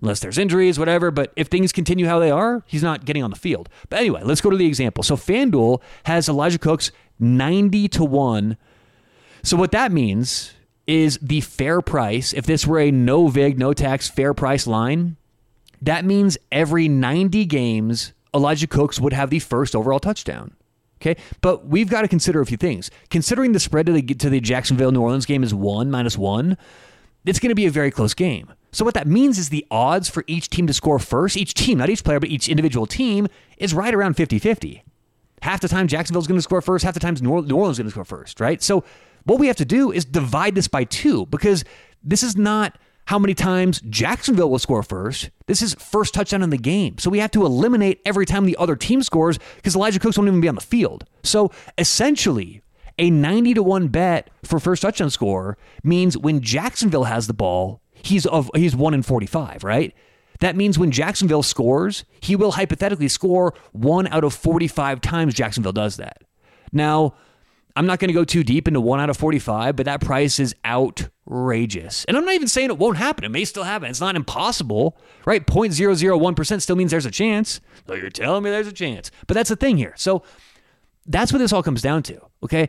Unless 0.00 0.20
there's 0.20 0.38
injuries, 0.38 0.78
whatever. 0.78 1.10
But 1.10 1.32
if 1.36 1.48
things 1.48 1.72
continue 1.72 2.06
how 2.06 2.18
they 2.18 2.30
are, 2.30 2.62
he's 2.66 2.82
not 2.82 3.04
getting 3.04 3.22
on 3.22 3.30
the 3.30 3.36
field. 3.36 3.68
But 3.88 4.00
anyway, 4.00 4.22
let's 4.24 4.40
go 4.40 4.50
to 4.50 4.56
the 4.56 4.66
example. 4.66 5.02
So 5.02 5.16
FanDuel 5.16 5.80
has 6.04 6.28
Elijah 6.28 6.58
Cooks 6.58 6.92
90 7.18 7.88
to 7.88 8.04
1. 8.04 8.56
So 9.42 9.56
what 9.56 9.72
that 9.72 9.92
means 9.92 10.54
is 10.86 11.18
the 11.20 11.40
fair 11.40 11.82
price, 11.82 12.32
if 12.32 12.46
this 12.46 12.66
were 12.66 12.80
a 12.80 12.90
no 12.90 13.28
VIG, 13.28 13.58
no 13.58 13.72
tax, 13.72 14.08
fair 14.08 14.34
price 14.34 14.66
line, 14.66 15.16
that 15.82 16.04
means 16.04 16.38
every 16.50 16.88
90 16.88 17.44
games, 17.44 18.12
Elijah 18.34 18.66
Cooks 18.66 18.98
would 18.98 19.12
have 19.12 19.30
the 19.30 19.38
first 19.38 19.76
overall 19.76 20.00
touchdown. 20.00 20.54
Okay, 21.00 21.16
but 21.40 21.66
we've 21.66 21.88
got 21.88 22.02
to 22.02 22.08
consider 22.08 22.40
a 22.40 22.46
few 22.46 22.56
things. 22.56 22.90
Considering 23.08 23.52
the 23.52 23.60
spread 23.60 23.86
to 23.86 23.92
the 23.92 24.02
to 24.02 24.28
the 24.28 24.40
Jacksonville 24.40 24.90
New 24.90 25.00
Orleans 25.00 25.26
game 25.26 25.44
is 25.44 25.54
one 25.54 25.92
minus 25.92 26.18
one, 26.18 26.56
it's 27.24 27.38
going 27.38 27.50
to 27.50 27.54
be 27.54 27.66
a 27.66 27.70
very 27.70 27.92
close 27.92 28.14
game. 28.14 28.52
So 28.72 28.84
what 28.84 28.94
that 28.94 29.06
means 29.06 29.38
is 29.38 29.48
the 29.48 29.66
odds 29.70 30.08
for 30.08 30.24
each 30.26 30.50
team 30.50 30.66
to 30.66 30.72
score 30.72 30.98
first, 30.98 31.36
each 31.36 31.54
team, 31.54 31.78
not 31.78 31.88
each 31.88 32.04
player, 32.04 32.20
but 32.20 32.28
each 32.28 32.48
individual 32.48 32.86
team, 32.86 33.28
is 33.56 33.74
right 33.74 33.94
around 33.94 34.16
50-50. 34.16 34.82
Half 35.42 35.60
the 35.60 35.68
time 35.68 35.88
Jacksonville's 35.88 36.26
going 36.26 36.38
to 36.38 36.42
score 36.42 36.60
first, 36.60 36.84
half 36.84 36.94
the 36.94 37.00
time 37.00 37.14
New 37.14 37.30
Orleans 37.30 37.76
is 37.76 37.78
going 37.78 37.86
to 37.86 37.90
score 37.90 38.04
first, 38.04 38.40
right? 38.40 38.62
So 38.62 38.84
what 39.24 39.38
we 39.38 39.46
have 39.46 39.56
to 39.56 39.64
do 39.64 39.92
is 39.92 40.04
divide 40.04 40.54
this 40.54 40.68
by 40.68 40.84
two 40.84 41.26
because 41.26 41.64
this 42.02 42.22
is 42.22 42.36
not 42.36 42.78
how 43.06 43.18
many 43.18 43.34
times 43.34 43.80
Jacksonville 43.88 44.50
will 44.50 44.58
score 44.58 44.82
first. 44.82 45.30
This 45.46 45.62
is 45.62 45.74
first 45.74 46.12
touchdown 46.12 46.42
in 46.42 46.50
the 46.50 46.58
game. 46.58 46.98
So 46.98 47.08
we 47.08 47.20
have 47.20 47.30
to 47.30 47.46
eliminate 47.46 48.02
every 48.04 48.26
time 48.26 48.44
the 48.44 48.56
other 48.58 48.76
team 48.76 49.02
scores 49.02 49.38
because 49.56 49.74
Elijah 49.74 49.98
Cooks 49.98 50.18
won't 50.18 50.28
even 50.28 50.42
be 50.42 50.48
on 50.48 50.56
the 50.56 50.60
field. 50.60 51.04
So 51.22 51.50
essentially, 51.78 52.60
a 52.98 53.10
90 53.10 53.54
to 53.54 53.62
1 53.62 53.88
bet 53.88 54.28
for 54.44 54.60
first 54.60 54.82
touchdown 54.82 55.08
score 55.08 55.56
means 55.82 56.18
when 56.18 56.40
Jacksonville 56.40 57.04
has 57.04 57.28
the 57.28 57.34
ball, 57.34 57.80
he's 58.02 58.26
of 58.26 58.50
he's 58.54 58.76
1 58.76 58.94
in 58.94 59.02
45, 59.02 59.64
right? 59.64 59.94
That 60.40 60.56
means 60.56 60.78
when 60.78 60.90
Jacksonville 60.90 61.42
scores, 61.42 62.04
he 62.20 62.36
will 62.36 62.52
hypothetically 62.52 63.08
score 63.08 63.54
1 63.72 64.06
out 64.08 64.24
of 64.24 64.34
45 64.34 65.00
times 65.00 65.34
Jacksonville 65.34 65.72
does 65.72 65.96
that. 65.96 66.22
Now, 66.72 67.14
I'm 67.74 67.86
not 67.86 67.98
going 67.98 68.08
to 68.08 68.14
go 68.14 68.24
too 68.24 68.44
deep 68.44 68.68
into 68.68 68.80
1 68.80 69.00
out 69.00 69.10
of 69.10 69.16
45, 69.16 69.76
but 69.76 69.86
that 69.86 70.00
price 70.00 70.38
is 70.38 70.54
outrageous. 70.64 72.04
And 72.04 72.16
I'm 72.16 72.24
not 72.24 72.34
even 72.34 72.48
saying 72.48 72.70
it 72.70 72.78
won't 72.78 72.96
happen. 72.96 73.24
It 73.24 73.30
may 73.30 73.44
still 73.44 73.64
happen. 73.64 73.88
It's 73.90 74.00
not 74.00 74.16
impossible, 74.16 74.96
right? 75.24 75.44
0.001% 75.46 76.62
still 76.62 76.76
means 76.76 76.90
there's 76.90 77.06
a 77.06 77.10
chance. 77.10 77.60
So 77.86 77.94
you're 77.94 78.10
telling 78.10 78.42
me 78.42 78.50
there's 78.50 78.66
a 78.66 78.72
chance. 78.72 79.10
But 79.26 79.34
that's 79.34 79.48
the 79.48 79.56
thing 79.56 79.76
here. 79.76 79.94
So 79.96 80.22
that's 81.06 81.32
what 81.32 81.38
this 81.38 81.52
all 81.52 81.62
comes 81.62 81.82
down 81.82 82.02
to, 82.04 82.20
okay? 82.42 82.68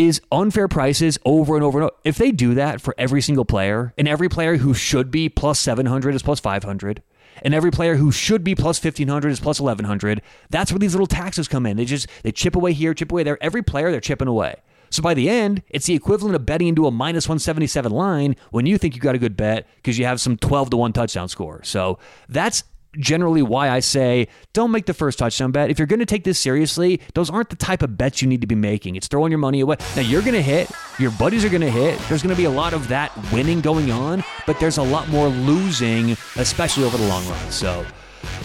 Is 0.00 0.22
unfair 0.32 0.66
prices 0.66 1.18
over 1.26 1.56
and 1.56 1.62
over 1.62 1.78
and 1.78 1.84
over. 1.84 1.94
If 2.04 2.16
they 2.16 2.30
do 2.30 2.54
that 2.54 2.80
for 2.80 2.94
every 2.96 3.20
single 3.20 3.44
player, 3.44 3.92
and 3.98 4.08
every 4.08 4.30
player 4.30 4.56
who 4.56 4.72
should 4.72 5.10
be 5.10 5.28
plus 5.28 5.60
700 5.60 6.14
is 6.14 6.22
plus 6.22 6.40
500, 6.40 7.02
and 7.42 7.54
every 7.54 7.70
player 7.70 7.96
who 7.96 8.10
should 8.10 8.42
be 8.42 8.54
plus 8.54 8.82
1500 8.82 9.28
is 9.28 9.40
plus 9.40 9.60
1100, 9.60 10.22
that's 10.48 10.72
where 10.72 10.78
these 10.78 10.94
little 10.94 11.06
taxes 11.06 11.48
come 11.48 11.66
in. 11.66 11.76
They 11.76 11.84
just 11.84 12.06
they 12.22 12.32
chip 12.32 12.56
away 12.56 12.72
here, 12.72 12.94
chip 12.94 13.12
away 13.12 13.24
there. 13.24 13.36
Every 13.42 13.60
player 13.62 13.90
they're 13.90 14.00
chipping 14.00 14.26
away. 14.26 14.56
So 14.88 15.02
by 15.02 15.12
the 15.12 15.28
end, 15.28 15.62
it's 15.68 15.84
the 15.84 15.94
equivalent 15.94 16.34
of 16.34 16.46
betting 16.46 16.68
into 16.68 16.86
a 16.86 16.90
minus 16.90 17.28
177 17.28 17.92
line 17.92 18.36
when 18.52 18.64
you 18.64 18.78
think 18.78 18.94
you 18.94 19.02
got 19.02 19.14
a 19.14 19.18
good 19.18 19.36
bet 19.36 19.68
because 19.76 19.98
you 19.98 20.06
have 20.06 20.18
some 20.18 20.38
12 20.38 20.70
to 20.70 20.78
1 20.78 20.94
touchdown 20.94 21.28
score. 21.28 21.62
So 21.62 21.98
that's 22.26 22.64
generally 22.98 23.42
why 23.42 23.70
I 23.70 23.80
say 23.80 24.28
don't 24.52 24.70
make 24.70 24.86
the 24.86 24.94
first 24.94 25.18
touchdown 25.18 25.52
bet. 25.52 25.70
If 25.70 25.78
you're 25.78 25.86
going 25.86 26.00
to 26.00 26.06
take 26.06 26.24
this 26.24 26.38
seriously, 26.38 27.00
those 27.14 27.30
aren't 27.30 27.50
the 27.50 27.56
type 27.56 27.82
of 27.82 27.96
bets 27.96 28.22
you 28.22 28.28
need 28.28 28.40
to 28.40 28.46
be 28.46 28.54
making. 28.54 28.96
It's 28.96 29.08
throwing 29.08 29.30
your 29.30 29.38
money 29.38 29.60
away. 29.60 29.76
Now, 29.96 30.02
you're 30.02 30.22
going 30.22 30.34
to 30.34 30.42
hit, 30.42 30.70
your 30.98 31.10
buddies 31.12 31.44
are 31.44 31.48
going 31.48 31.60
to 31.60 31.70
hit. 31.70 31.98
There's 32.08 32.22
going 32.22 32.34
to 32.34 32.40
be 32.40 32.46
a 32.46 32.50
lot 32.50 32.72
of 32.72 32.88
that 32.88 33.12
winning 33.32 33.60
going 33.60 33.90
on, 33.90 34.24
but 34.46 34.58
there's 34.58 34.78
a 34.78 34.82
lot 34.82 35.08
more 35.08 35.28
losing, 35.28 36.12
especially 36.36 36.84
over 36.84 36.96
the 36.96 37.06
long 37.06 37.26
run. 37.28 37.50
So, 37.50 37.84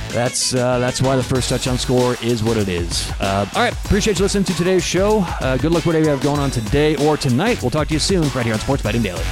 that's 0.09 0.55
uh, 0.55 0.79
that's 0.79 1.01
why 1.01 1.17
the 1.17 1.23
first 1.23 1.49
touchdown 1.49 1.77
score 1.77 2.15
is 2.23 2.41
what 2.43 2.55
it 2.55 2.69
is. 2.69 3.11
Uh, 3.19 3.45
all 3.55 3.61
right, 3.61 3.73
appreciate 3.85 4.17
you 4.17 4.23
listening 4.23 4.45
to 4.45 4.53
today's 4.55 4.83
show. 4.83 5.19
Uh, 5.41 5.57
good 5.57 5.71
luck 5.71 5.85
whatever 5.85 6.05
you 6.05 6.11
have 6.11 6.21
going 6.21 6.39
on 6.39 6.51
today 6.51 6.95
or 6.95 7.17
tonight. 7.17 7.61
We'll 7.61 7.71
talk 7.71 7.89
to 7.89 7.93
you 7.93 7.99
soon 7.99 8.21
right 8.29 8.45
here 8.45 8.53
on 8.53 8.59
Sports 8.59 8.83
Betting 8.83 9.01
Daily. 9.01 9.23